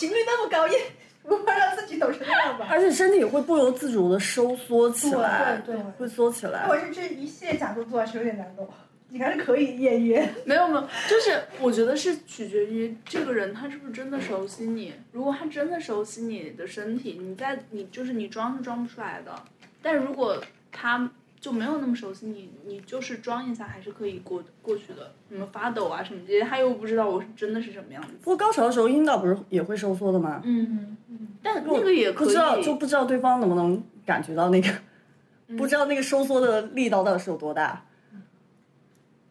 [0.00, 0.76] 频率那么高，也
[1.24, 2.66] 无法让自己抖成那样吧？
[2.70, 6.66] 而且身体会不由自主的收缩起来，对对会缩起来。
[6.68, 8.68] 我是这一系列假动作还是有点难度，
[9.08, 10.34] 你还是可以演员。
[10.44, 14.94] 没有没有，就是我觉得是取决于这个人他是不是真的熟悉你。
[15.12, 19.34] 如果他真的熟悉你的身体，你在你就是你装是装不出来的。
[19.82, 25.12] 但如果他就没有那么熟悉你，你就是装一下还是可以过过去的。
[25.30, 28.08] 什么发抖啊什么这些，他又不知道我是真的是什么样子。
[28.22, 30.40] 不过高潮的时候阴道不是也会收缩的吗？
[30.44, 30.96] 嗯，
[31.42, 32.26] 但那个也可以。
[32.26, 34.68] 不知道就不知道对方能不能感觉到那个，
[35.56, 37.84] 不知道那个收缩的力道到底是有多大。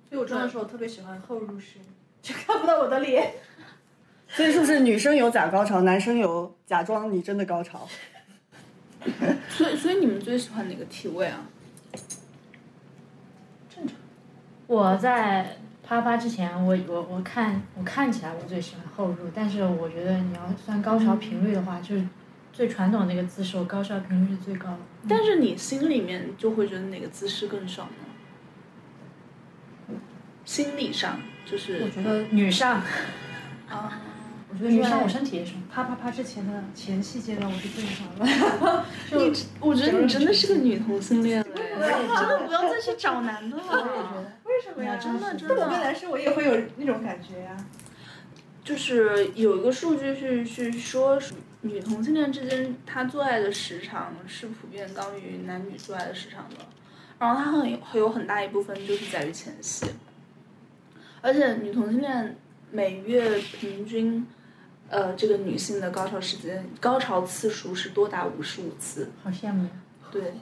[0.09, 1.79] 所以我装的时候特别喜欢后入式，
[2.21, 3.33] 就看不到我的脸。
[4.29, 7.87] 所以是不是女生有假高潮，男生有假装你真的高潮？
[9.49, 11.45] 所以所以你们最喜欢哪个体位啊？
[14.67, 22.05] 我在啪啪之前，我我我看我看起来我最喜欢后入，但是我觉得你要算高潮频率的话，就是
[22.51, 24.79] 最传统那个姿势，我高潮频率是最高的。
[25.07, 27.93] 但是你心里面就会觉得哪个姿势更爽呢？
[30.43, 32.81] 心理上就是我觉得，女上，
[33.69, 34.01] 啊，
[34.59, 35.61] 我觉得女生我身体也爽。
[35.71, 38.25] 啪啪啪之前的前戏阶段，我是最爽的。
[39.15, 41.77] 你我觉得你真的是个女同性恋嘞，
[42.17, 44.33] 真的不要再去找男的了。
[44.45, 44.97] 为什么呀？
[44.97, 47.55] 真的真的我跟的，男生我也会有那种感觉呀。
[48.63, 51.19] 就是有一个数据是是说，
[51.61, 56.65] 女同性恋之间她做爱的时长是普遍高于男女做爱的时长的，
[57.19, 59.85] 然后它很有很有很大一部分就是在于前戏，
[61.21, 62.35] 而且女同性恋
[62.71, 64.25] 每月平均。
[64.89, 69.67] 呃，这个女性的高潮时间、高潮次数是多达五十五次，好羡慕！
[70.09, 70.33] 对，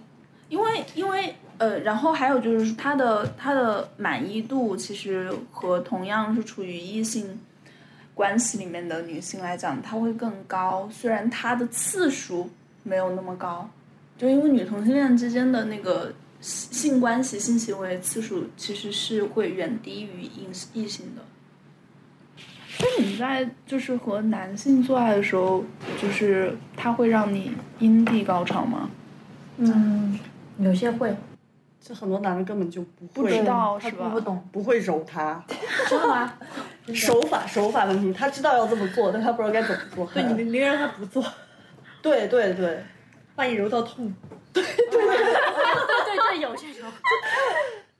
[0.49, 7.39] 因为因为呃，然后还有就是她的她的满意度其实和同样是处于异性
[8.13, 10.87] 关系里面的女性来讲，她会更高。
[10.91, 12.49] 虽然她的次数
[12.83, 13.67] 没有那么高，
[14.17, 21.23] 就因为女同性恋之间的那个性性关系、性行为次数其实是会远低于异异性的。
[22.77, 25.63] 所以你在就是和男性做爱的时候，
[26.01, 28.89] 就是他会让你阴蒂高潮吗？
[29.57, 30.19] 嗯，
[30.59, 31.15] 有些会，
[31.79, 34.09] 这很多男的根本就不会不知道是吧？
[34.09, 35.41] 不懂，不会揉它，
[35.87, 36.33] 知道吗？
[36.93, 40.05] 手法手法问题，他知道要这么做，但他不知道该怎么做。
[40.13, 41.23] 对，你 宁愿让他不做，
[42.01, 42.83] 对对对，
[43.35, 44.13] 把你揉到痛。
[44.51, 46.89] 对对对对对，有这种。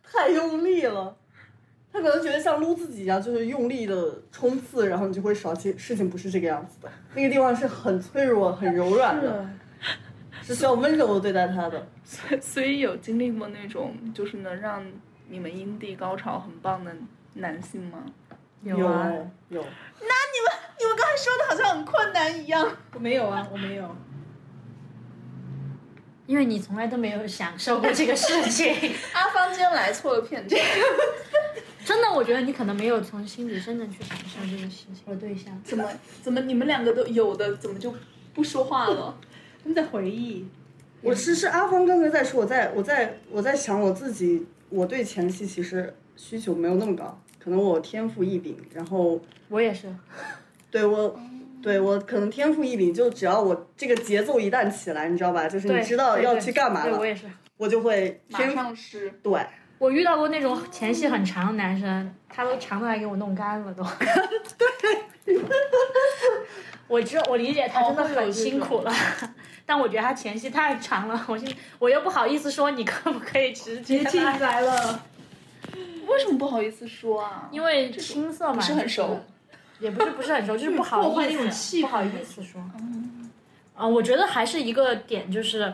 [0.04, 1.16] 太用力了。
[1.95, 5.55] 他可能觉得像撸自己一样，就是用力的冲刺，然后你就会少。
[5.55, 9.49] 其实事情不是这个样子的，那个地方是很脆弱、很柔软的，
[10.43, 11.88] 是需要温柔的对待他的。
[12.41, 14.86] 所以有经历过那种就是能让
[15.29, 16.91] 你们阴蒂高潮很棒的
[17.36, 18.03] 男性吗？
[18.62, 19.10] 有啊，
[19.47, 20.13] 有，那
[20.81, 22.67] 你们刚才说的好像很困难一样。
[22.93, 23.95] 我没有啊，我没有。
[26.25, 28.73] 因为你从来都没有享受过这个事情。
[29.13, 30.60] 阿芳今天来错了片场，
[31.86, 35.62] 真的，我觉得你可能没有从心底真正去感受这个事情和对象。
[35.63, 35.88] 怎么
[36.21, 37.93] 怎么你们两个都有的，怎么就
[38.34, 39.15] 不说话了？
[39.62, 40.45] 他们在回忆，
[41.02, 49.95] 我是是阿峰刚才在说，我在我在我在想我自己，我对前戏其实需求没有那么高，可能我天赋异禀，然后我也是，
[50.71, 51.17] 对我。
[51.63, 55.50] 对我可能天赋异禀，就只要我这个节奏一旦起来，你知道吧？
[55.50, 57.26] 就是你知道要去干嘛了，我也是，
[57.58, 59.12] 我就会马上是。
[59.24, 59.34] 对，
[59.78, 63.84] 我遇到过那种前戏很长的男生，他都长的来给我弄干了都。
[65.26, 65.42] 对。
[66.88, 68.94] 我知我理解他真的很辛苦了，
[69.66, 75.04] 但我觉得他前戏太长了，我现我又不好意思说，你可不可以直接进来了？
[76.08, 77.50] 为什么不好意思说啊？
[77.52, 79.20] 因为青涩嘛，不是很熟。
[79.80, 82.62] 也不是不是很熟，就是不好意思，不好意思说。
[82.80, 83.30] 嗯，
[83.76, 85.74] 啊，我觉得还是一个点，就是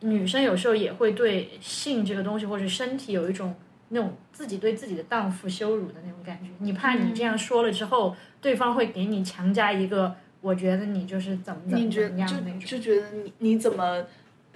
[0.00, 3.54] 女生有时候也会对性这个东西或者身体有一种
[3.88, 6.50] 那种自己对自己的荡妇羞辱的那种感觉。
[6.58, 14.04] 你怕你这样说了之后，对方会给你强加一个，我觉得你就是怎么怎么怎么样那种，就觉得你你怎么。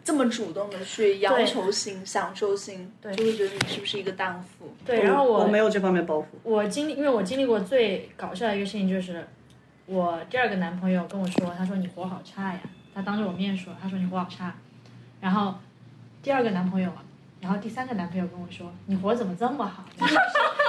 [0.02, 4.72] 这么主动的去要求性、享受性，就会觉得你是不是一个荡妇？
[4.84, 6.24] 对，然后我我没有这方面包袱。
[6.42, 9.28] 我经历，因为我经历过最搞笑的一个事情，就是
[9.84, 12.60] 我第二个男朋友跟我说，他说你活好差呀，
[12.94, 14.56] 他当着我面说，他说你活好差。
[15.20, 15.54] 然后
[16.22, 16.90] 第二个男朋友，
[17.40, 19.84] 然后第三个男朋友跟我说，你活怎么这么好？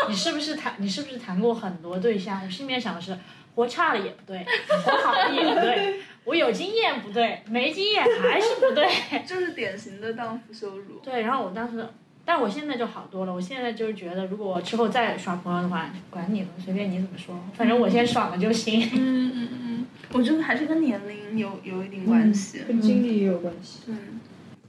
[0.09, 2.41] 你是不是谈你是不是谈过很多对象？
[2.43, 3.17] 我心里面想的是，
[3.55, 4.45] 活差了也不对，
[4.85, 5.99] 活好了也不对。
[6.23, 8.87] 我有经验不对，没经验还是不对，
[9.25, 10.99] 就是典型的荡妇羞辱。
[11.03, 11.83] 对，然后我当时，
[12.23, 13.33] 但我现在就好多了。
[13.33, 18.87] 我现在就是觉得，如果我之后再耍朋友的话，管你了，随便你怎么说，反正我先爽了就行。
[18.93, 23.79] 嗯嗯嗯，我觉得还是跟年龄有有一点关系，跟经历也有关系。
[23.87, 23.97] 嗯，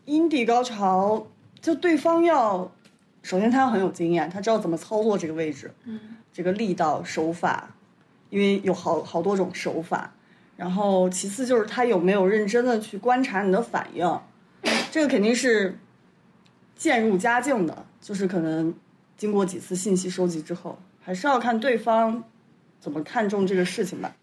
[0.05, 1.27] 阴蒂高潮，
[1.61, 2.71] 就对方要，
[3.23, 5.99] 首先他要很有经验，他知道怎么操作这个位置，嗯，
[6.33, 7.75] 这个力道手法，
[8.31, 10.12] 因为有好好多种手法。
[10.57, 14.21] 然后，其次就是他有没有认真的去观察你的反应，
[14.91, 15.77] 这个肯定是
[16.77, 18.73] 渐入佳境的，就是可能
[19.17, 22.23] 经过几次信息收集之后，还是要看对方
[22.79, 24.15] 怎么看重这个事情吧。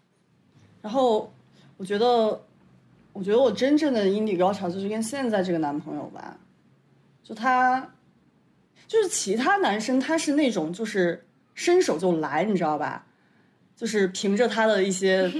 [0.80, 1.30] 然后，
[1.76, 2.40] 我觉得，
[3.20, 6.38] 我觉得我真正的阴蒂高潮就是跟现在这个男朋友吧，
[7.22, 7.92] 就他，
[8.86, 13.04] 就是其他男生他是那种就是伸手就来，你知道吧？
[13.76, 15.30] 就是凭着他的一些。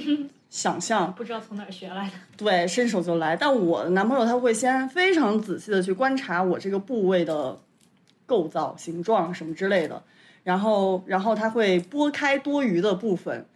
[0.51, 3.37] 想象 不知道从哪儿学来的，对，伸手就来。
[3.37, 7.57] 但我的男朋友他会先非常仔细的去观察我这个部位的
[8.27, 10.03] 构造、形状什么之类的，
[10.43, 13.47] 然后，然后他会拨开多余的部分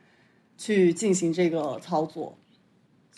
[0.57, 2.39] 去进行这个操作，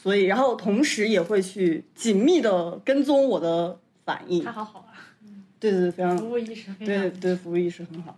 [0.01, 4.45] 所以，然后同时也会去紧密的跟踪我的反应。
[4.45, 4.95] 他好好啊，
[5.59, 8.17] 对对对，非常服务意识，对对，服务意识很好。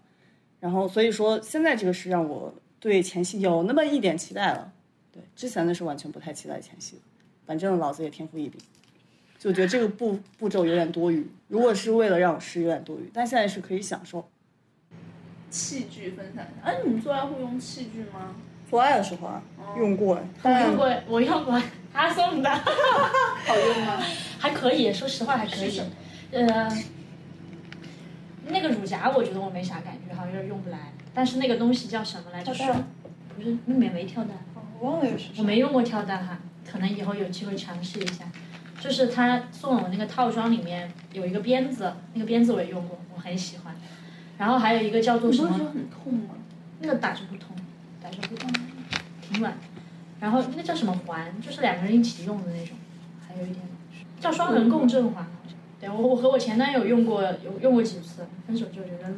[0.60, 4.72] 然后，所以说现在这个是让我对前戏有那么一点期待了。
[5.12, 7.02] 对之前的是完全不太期待前戏的，
[7.46, 8.60] 反正老子也天赋异禀，
[9.38, 11.26] 就觉得这个步步骤有点多余。
[11.46, 13.08] 如果是为了让我试，有点多余。
[13.14, 14.28] 但现在是可以享受。
[15.48, 18.36] 器具分享一下，哎，你们做爱会用器具吗？
[18.68, 19.42] 做爱的时候啊，
[19.76, 20.20] 用过。
[20.42, 21.61] 我用过，我用过，
[21.92, 22.50] 他送的。
[22.54, 24.02] 好用吗？
[24.38, 25.81] 还可以，说实话还可以。
[26.31, 26.68] 呃，
[28.48, 30.92] 那个乳夹我觉得我没啥感觉，好像有点用不来。
[31.14, 32.52] 但是那个东西叫什么来着？
[32.52, 32.57] 不
[33.42, 34.33] 是，那里面没跳蛋。
[34.81, 36.38] 我忘了有什我没用过跳蛋哈，
[36.70, 38.24] 可能以后有机会尝试一下。
[38.81, 43.74] 就是他送了我那个套装里面有一个鞭子，那个鞭子我也用过，我很喜欢。
[44.37, 45.50] 然后还有一个叫做什么？
[45.50, 46.37] 很痛吗？
[46.81, 47.57] 那个打着不痛，
[48.10, 49.54] 挺软。
[50.20, 51.40] 然后那个叫什么环？
[51.40, 52.76] 就是两个人一起用的那种。
[53.26, 53.60] 还有一点
[54.20, 55.56] 叫双人共振环，好像。
[55.80, 59.16] 对我我和我前男友用过，有用过几次，分手就扔了。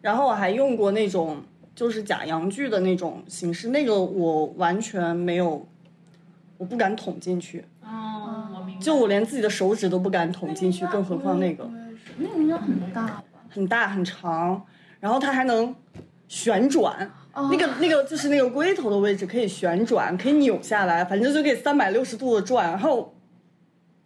[0.00, 1.42] 然后我还用过那种。
[1.74, 5.66] 就是假阳具的那种形式，那个我完全没有，
[6.58, 7.64] 我不敢捅进去。
[7.82, 8.80] 哦，我明白。
[8.80, 11.68] 就我连自己的手指都不敢捅进去，更何况那个。
[12.18, 13.24] 那个应该很大吧？
[13.48, 14.62] 很大很长，
[15.00, 15.74] 然后它还能
[16.32, 17.10] 旋转。
[17.34, 22.70] 那个那个就是那个龟头的位置可以旋转，可以扭下来，反正就可以三百六十度的转。
[22.70, 23.14] 然后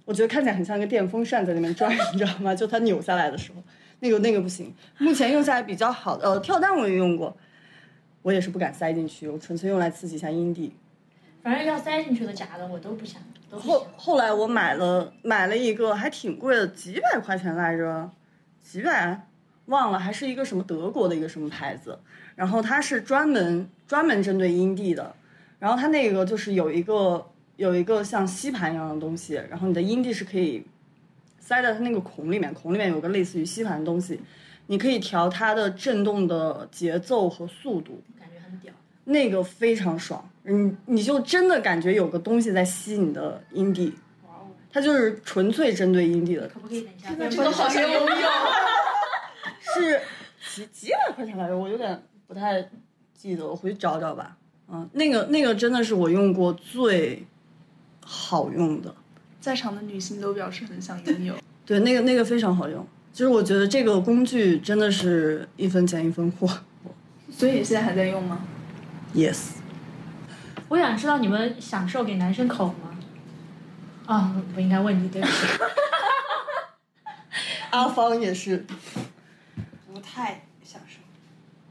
[0.04, 2.52] 我觉得看起来很像一个电风扇在那边转， 你知道吗？
[2.52, 3.62] 就它扭下来的时候，
[4.00, 4.74] 那个那个不行。
[4.98, 7.36] 目前用下来比较好的，呃，跳蛋我也用过。
[8.22, 10.74] 我也是不敢塞进去，我纯粹用来刺激一下阴蒂。
[11.44, 13.22] 反正要塞进去的假的我都不想。
[13.50, 18.10] 后后来我买了买了一个还挺贵的，几百块钱来着，
[18.62, 19.28] 几百
[19.66, 21.98] 忘了，还是一个什么德国的一个什么牌子。
[22.34, 25.14] 然后它是专门专门针对阴蒂的，
[25.58, 30.62] 然后它那个就是有一个有一个像吸盘一样的东西，然后你的阴蒂是可以
[31.38, 34.20] 塞在它那个孔里面，孔里面有个类似于吸盘的东西，
[34.66, 38.70] 你可以调它的震动的节奏和速度，感觉很屌。
[39.04, 43.94] 那个非常爽，你你就真的感觉有个东西在吸你的阴蒂，
[44.26, 47.14] 哇哦，它就是纯粹针对阴蒂的，可不可以等一下？
[47.30, 48.06] 这个好像拥有。
[49.80, 50.00] 是
[50.54, 51.56] 几几百块钱来着？
[51.56, 52.68] 我有点不太
[53.14, 54.36] 记得，我回去找找吧。
[54.68, 57.24] 嗯，那个那个真的是我用过最
[58.04, 58.94] 好用的，
[59.40, 61.34] 在场的女性都表示很想拥有。
[61.64, 62.86] 对，那个那个非常好用。
[63.12, 66.48] 就是我觉得这个工具真的是一分钱一分货。
[67.30, 68.46] 所以你现在还在用吗
[69.14, 69.52] ？Yes，
[70.68, 72.74] 我想知道你们享受给男生口吗？
[74.06, 75.32] 啊、不应该问你，对不起。
[77.70, 78.74] 阿芳也是，不
[80.06, 80.98] 太享受。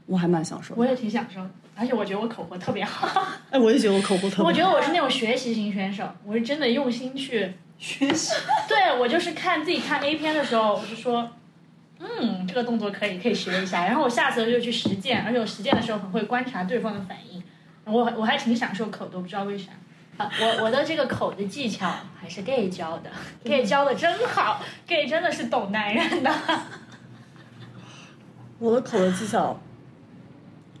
[0.04, 0.74] 我还蛮享受。
[0.76, 1.40] 我也挺享受，
[1.74, 3.26] 而且我觉得我口活特别好。
[3.50, 4.44] 哎，我也觉得我口活特别好。
[4.44, 7.54] 我觉得我是那种学习型选手，我是真的用心去。
[7.78, 8.32] 学习
[8.66, 11.28] 对我就是看自己看 A 片的时候，我就说，
[11.98, 13.84] 嗯，这个动作可以，可以学一下。
[13.84, 17.42] 然后我下次就去实践，而且我实践的时候很会观察对方的反应。
[17.84, 19.72] 我我还挺享受口的，我不知道为啥。
[20.16, 23.10] 啊，我我的这个口的技巧还是 gay 教的
[23.44, 26.34] ，gay 教的真好，gay 真的是懂男人的。
[28.58, 29.58] 我的口的技巧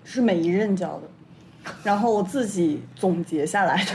[0.04, 3.92] 是每一任教的，然后我自己总结下来的，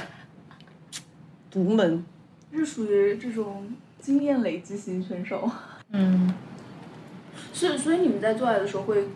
[1.49, 2.03] 独门。
[2.53, 5.49] 是属于这种经验累积型选手。
[5.89, 6.33] 嗯，
[7.53, 9.07] 是，所以你们在做爱的时候会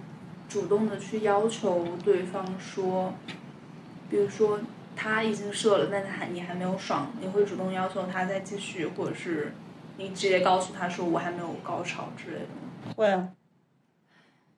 [0.47, 3.13] 主动的去要求对方说，
[4.09, 4.59] 比如说
[4.95, 9.53] 他已经射了，但他还你还没有爽，你会主动要求他再继续，或者是
[9.97, 12.93] 你直接告诉他说我还没有高潮之类的吗？
[12.95, 13.27] 会啊，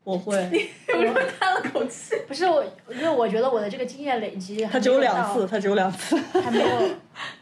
[0.07, 0.33] 我会。
[0.87, 2.15] 有人叹了口气。
[2.29, 6.15] 不是我，因为我觉得我的这个经验累积还他只有两次，他只有两次。
[6.39, 6.65] 还没有，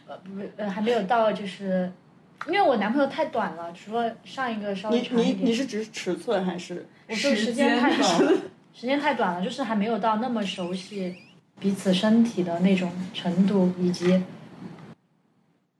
[0.08, 1.88] 呃不呃还没有到就是，
[2.48, 6.84] 因为我男朋友太短了，除了上一个稍微你你长一点，你是指尺寸还是？
[7.08, 8.32] 我说时间太短了，
[8.74, 11.14] 时间太短了，就是还没有到那么熟悉
[11.60, 14.24] 彼此身体的那种程度，以及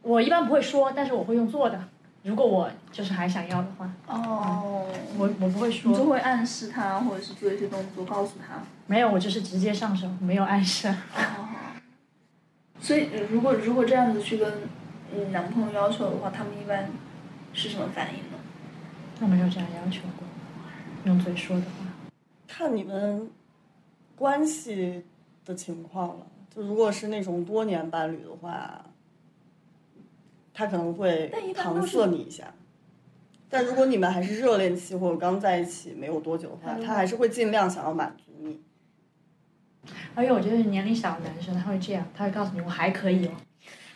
[0.03, 1.89] 我一般不会说，但是我会用做的。
[2.27, 4.85] 如果我就是还想要的话，哦，
[5.17, 8.61] 我我不会说你就，会暗示他，或者是做一些动作告诉他。
[8.89, 10.89] 没有，我就是直接上手，没有暗示。
[11.15, 11.49] 哦，
[12.81, 14.53] 所以如果如果这样子去跟
[15.15, 16.91] 你男朋友要求的话，他们一般
[17.53, 18.39] 是什么反应呢？
[19.21, 20.27] 我没有这样要求过，
[21.05, 21.87] 用嘴说的话。
[22.49, 23.31] 看你们
[24.17, 25.05] 关系
[25.45, 26.27] 的情况了。
[26.53, 28.85] 就如果是那种多年伴侣的话，
[30.57, 32.53] 他可能会搪塞你一下。
[33.51, 38.59] 但如果你们还是热恋期或者刚在一起没有多久的话，他还是会尽量想要满足你。
[40.15, 43.33] 而且我觉得年龄小的男生他会这样，他会告诉你我还可以哦，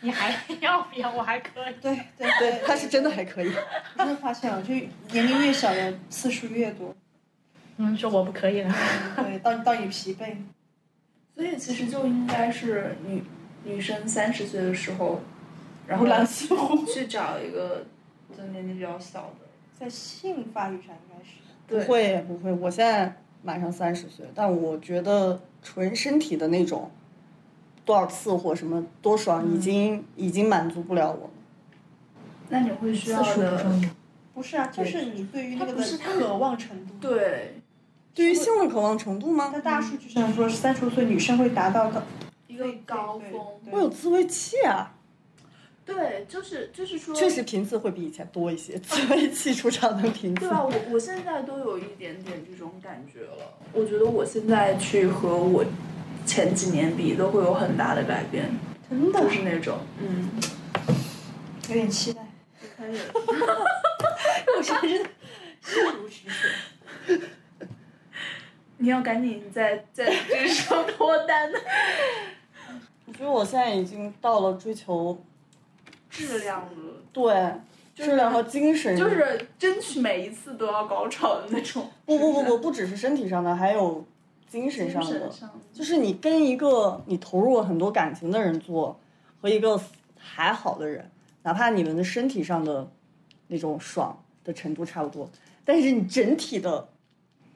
[0.03, 1.11] 你还要不要？
[1.13, 1.75] 我还可以。
[1.81, 3.49] 对对对，他是真的还可以。
[3.97, 6.95] 我真的发现了，就年龄越小的次数越多，
[7.79, 8.73] 嗯，说我不可以了。
[9.17, 10.37] 对，到到你疲惫。
[11.35, 13.23] 所以其实就应该是女
[13.65, 15.21] 女生三十岁的时候，
[15.91, 17.85] 然后不蓝似乎 去找一个
[18.37, 19.47] 就年纪比较小的。
[19.77, 21.31] 在性发育上应该是。
[21.67, 26.91] 不对会不会，我现在马上三十岁，但我觉得纯身体的那种
[27.85, 31.31] 多少次或什么多爽，已经、已经满足不了我了。
[32.51, 33.89] 那你会需次要的数
[34.35, 36.95] 不是啊，就是你对于那个的渴望程度。
[37.01, 37.61] 对
[38.13, 39.61] 对于性的渴望程度吗在？
[39.61, 42.03] 大数据上说，三十岁女生会达到的
[42.49, 43.41] 一个高峰。
[43.71, 44.93] 我有自慰器啊，
[45.93, 50.49] 对，就是就是说，确实频次会比以前多一些，自慰器出场的频次对。
[50.49, 53.53] 啊，我我现在都有一点点这种感觉了。
[53.73, 55.65] 我觉得我现在去和我
[56.25, 58.49] 前几年比，都会有很大的改变，
[58.89, 60.31] 真的就是那种嗯，
[61.69, 62.21] 有点期待。
[62.63, 63.01] 就开始。
[64.57, 65.09] 我现在真的
[65.63, 66.51] 心如止水。
[68.79, 71.51] 你要赶紧在在这上脱单，
[73.07, 75.23] 我觉得我现在已经到了追求
[76.11, 76.75] 质量的，
[77.13, 77.53] 对
[77.95, 81.89] 质量和精神，就是争取每一次都要高潮的那种。
[82.05, 84.05] 不不不不，不只是身体上的，还有
[84.49, 85.33] 精神上的神。
[85.33, 88.99] 上的，就是你跟一个你投入了很多感情的人做，
[89.41, 89.81] 和一个
[90.19, 91.11] 还好的人，
[91.43, 92.91] 哪怕你们的身体上的
[93.49, 95.31] 那种爽的程度差不多，
[95.65, 96.89] 但是你整体的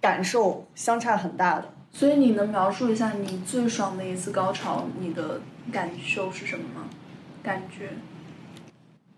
[0.01, 1.73] 感受相差很大的。
[1.93, 5.41] 所以你能描述一下你最爽的一次高潮，你的
[5.73, 6.89] 感受是什么吗？
[7.43, 7.91] 感觉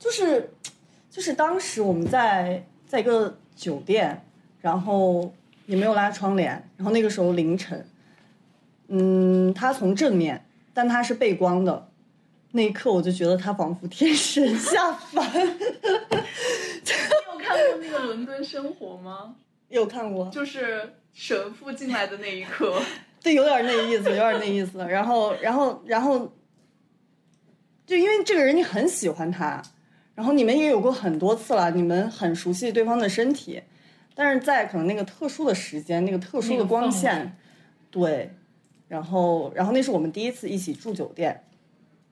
[0.07, 0.49] 就是
[1.11, 4.25] 就是当时我们在在一个酒店，
[4.61, 5.35] 然后
[5.67, 7.85] 也没有拉窗帘，然后那个时候凌晨，
[8.87, 11.89] 嗯，他从正面，但他是背光的，
[12.53, 15.27] 那一刻我就觉得他仿佛天神下凡。
[15.35, 15.43] 你
[17.33, 19.35] 有看过那个《伦敦生活》吗？
[19.69, 22.81] 有看过，就是神父进来的那一刻。
[23.21, 24.79] 对，有点那意思，有点那意思。
[24.79, 26.33] 然后，然后，然后，
[27.85, 29.61] 就因为这个人你很喜欢他，
[30.17, 33.63] 然后你们也有过很多次了，你们很熟悉对方的身体，
[34.17, 37.37] 但是在可能那个特殊的时间，那个特殊的光线，
[37.93, 38.33] 对，
[38.89, 41.45] 然后，然后那是我们第一次一起住酒店，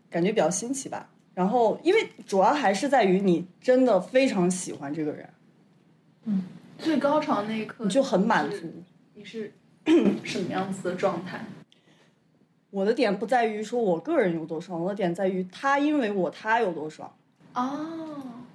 [0.08, 1.10] 感觉比较新奇吧。
[1.34, 5.28] 然后，因为主要还是在于你真的非常喜欢这个人，
[6.26, 6.44] 嗯，
[6.78, 8.70] 最高潮那一刻你就很满足。
[9.14, 9.52] 你是。
[10.24, 11.44] 什么样子的状态？
[12.70, 17.14] 我的点不在于说我个人有多爽，我的点在于他因为我他有多爽。
[17.54, 17.86] 哦，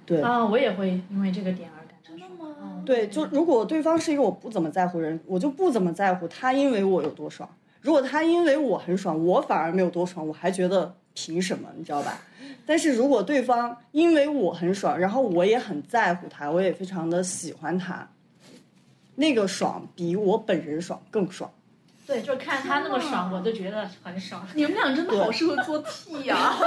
[0.06, 2.50] 对啊，我也会因为这个点而感到爽。
[2.50, 2.82] 吗？
[2.84, 7.48] 对，就如果对方是一个我不怎么在乎人，我就不怎么在乎他因为我有多爽。
[7.80, 11.68] 如果他因为我很爽，我反而没有多爽，我还觉得凭什么？
[11.76, 12.18] 你知道吧？
[12.66, 18.08] 但是如果对方因为我很爽，然后我也很在乎他，我也非常的喜欢他。
[19.16, 21.50] 那个爽比我本人爽更爽，
[22.06, 24.46] 对，就是看他那么爽，我就觉得很爽。
[24.54, 26.54] 你们俩真的好适合做 T 呀！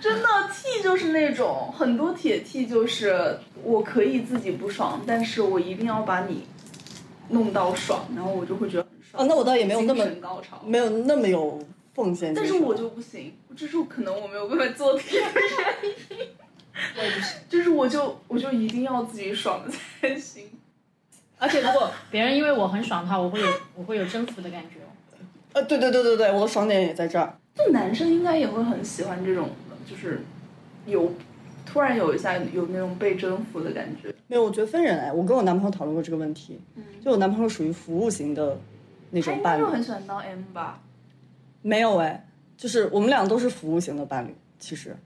[0.00, 6.46] 真的 T 就是那种很多铁 T，就是我可以自己不爽，但是我一定要把你
[7.30, 9.22] 弄到爽，然后我就会觉得很爽。
[9.22, 11.58] 哦，那我倒也没有那么高潮，没有那么有
[11.94, 12.32] 奉献。
[12.34, 16.28] 但是我就不行，这是可能我没有办法做 T 的原因。
[16.96, 19.62] 我也不行，就是我就我就一定要自己爽
[20.00, 20.44] 才行。
[21.38, 24.76] 而且如果别人因为我很爽的话，我会有我会有征服的感觉。
[25.54, 27.36] 呃，对对对对对，我的爽点也在这儿。
[27.56, 29.48] 就男生应该也会很喜欢这种，
[29.88, 30.20] 就是
[30.86, 31.12] 有
[31.64, 34.14] 突然有一下有那种被征服的感觉。
[34.26, 35.12] 没有，我觉得分人哎。
[35.12, 36.60] 我跟我男朋友讨论过这个问题，
[37.02, 38.58] 就我男朋友属于服务型的
[39.10, 39.64] 那种伴侣。
[39.64, 40.80] 他很喜欢当 M 吧？
[41.62, 44.96] 没有哎，就是我们俩都是服务型的伴侣，其实。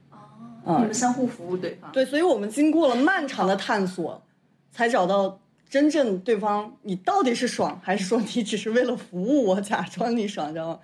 [0.65, 4.23] 嗯你们相互服务对方，对，所以我们经过了漫长的探索，
[4.71, 10.79] 才找到真正对方，你到底是爽，还是说你只是为了服务我，假装你爽，知道吗？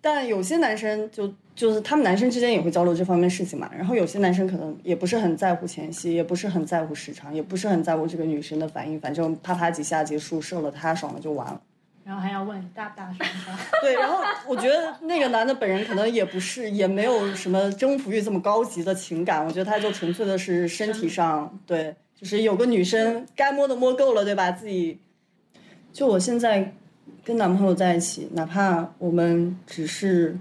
[0.00, 11.60] 但有些男生就就是他们男生之间也会交流这方面事情嘛，然后有些男生可能也不是很在乎前戏，也不是很在乎时长，也不是很在乎这个女生的反应，反正啪啪几下结束，射了他爽了就完了。
[12.04, 13.28] 然后还要问大不大爽？
[13.80, 19.44] 对，然后我觉得那个男的本人可能也不是，也没有什么征服欲这么高级的情感。
[19.44, 24.50] 我觉得他就纯粹的是身体上，对，就是有个女生该摸的摸够了，对吧？
[24.50, 24.98] 自己，
[25.92, 26.74] 就我现在
[27.22, 30.36] 跟男朋友在一起，哪怕我们只是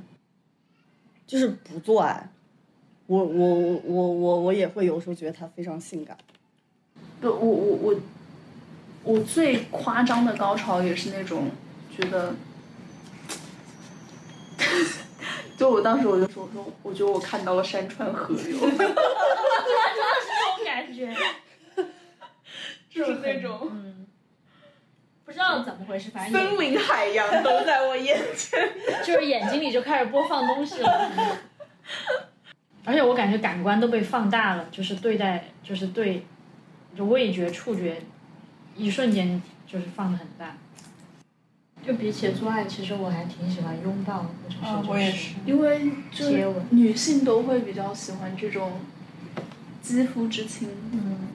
[1.31, 2.29] 就是不做爱，
[3.07, 6.17] 我我我我我我也会有时候觉得他非常性感。
[7.21, 7.95] 不，我我我。
[9.03, 11.49] 我最夸张的高潮也是那种
[11.89, 12.35] 觉得，
[15.57, 21.15] 就我当时我就说我说我觉得我看到了山川河流， 哈哈哈哈这种感觉，
[22.93, 24.00] 就是那种嗯，
[25.31, 28.59] 不知道怎么回事，反正森林海洋都在我眼前，
[29.01, 31.09] 就是眼睛里就开始播放东西了，
[32.83, 36.25] 而且我感觉感官都被放大了，就是对待就是对，
[36.97, 38.01] 就味觉触觉。
[38.75, 40.57] 一瞬间就是放的很大，
[41.85, 48.81] 就比起做爱，其实我还挺喜欢拥抱，或者是我也是，因为接吻，女性都会比较喜欢这种
[49.81, 50.69] 肌肤之亲。
[50.91, 51.27] 嗯。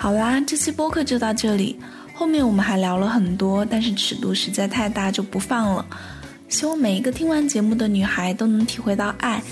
[0.00, 1.76] 好啦，这期播客就到这里，
[2.14, 5.84] 后面我们还聊了很多，但是尺度实在太大，就不放了。
[6.48, 9.42] 希望每一个听完节目的女孩都能体会到爱。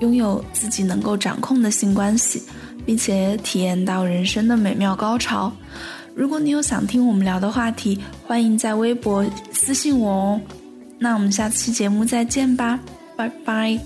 [0.00, 2.42] 拥有自己能够掌控的性关系，
[2.84, 5.52] 并且体验到人生的美妙高潮。
[6.16, 10.40] 如果你有想听我们聊的话题，欢迎在微博私信我哦。
[10.98, 12.80] 那我们下期节目再见吧，
[13.16, 13.78] 拜拜。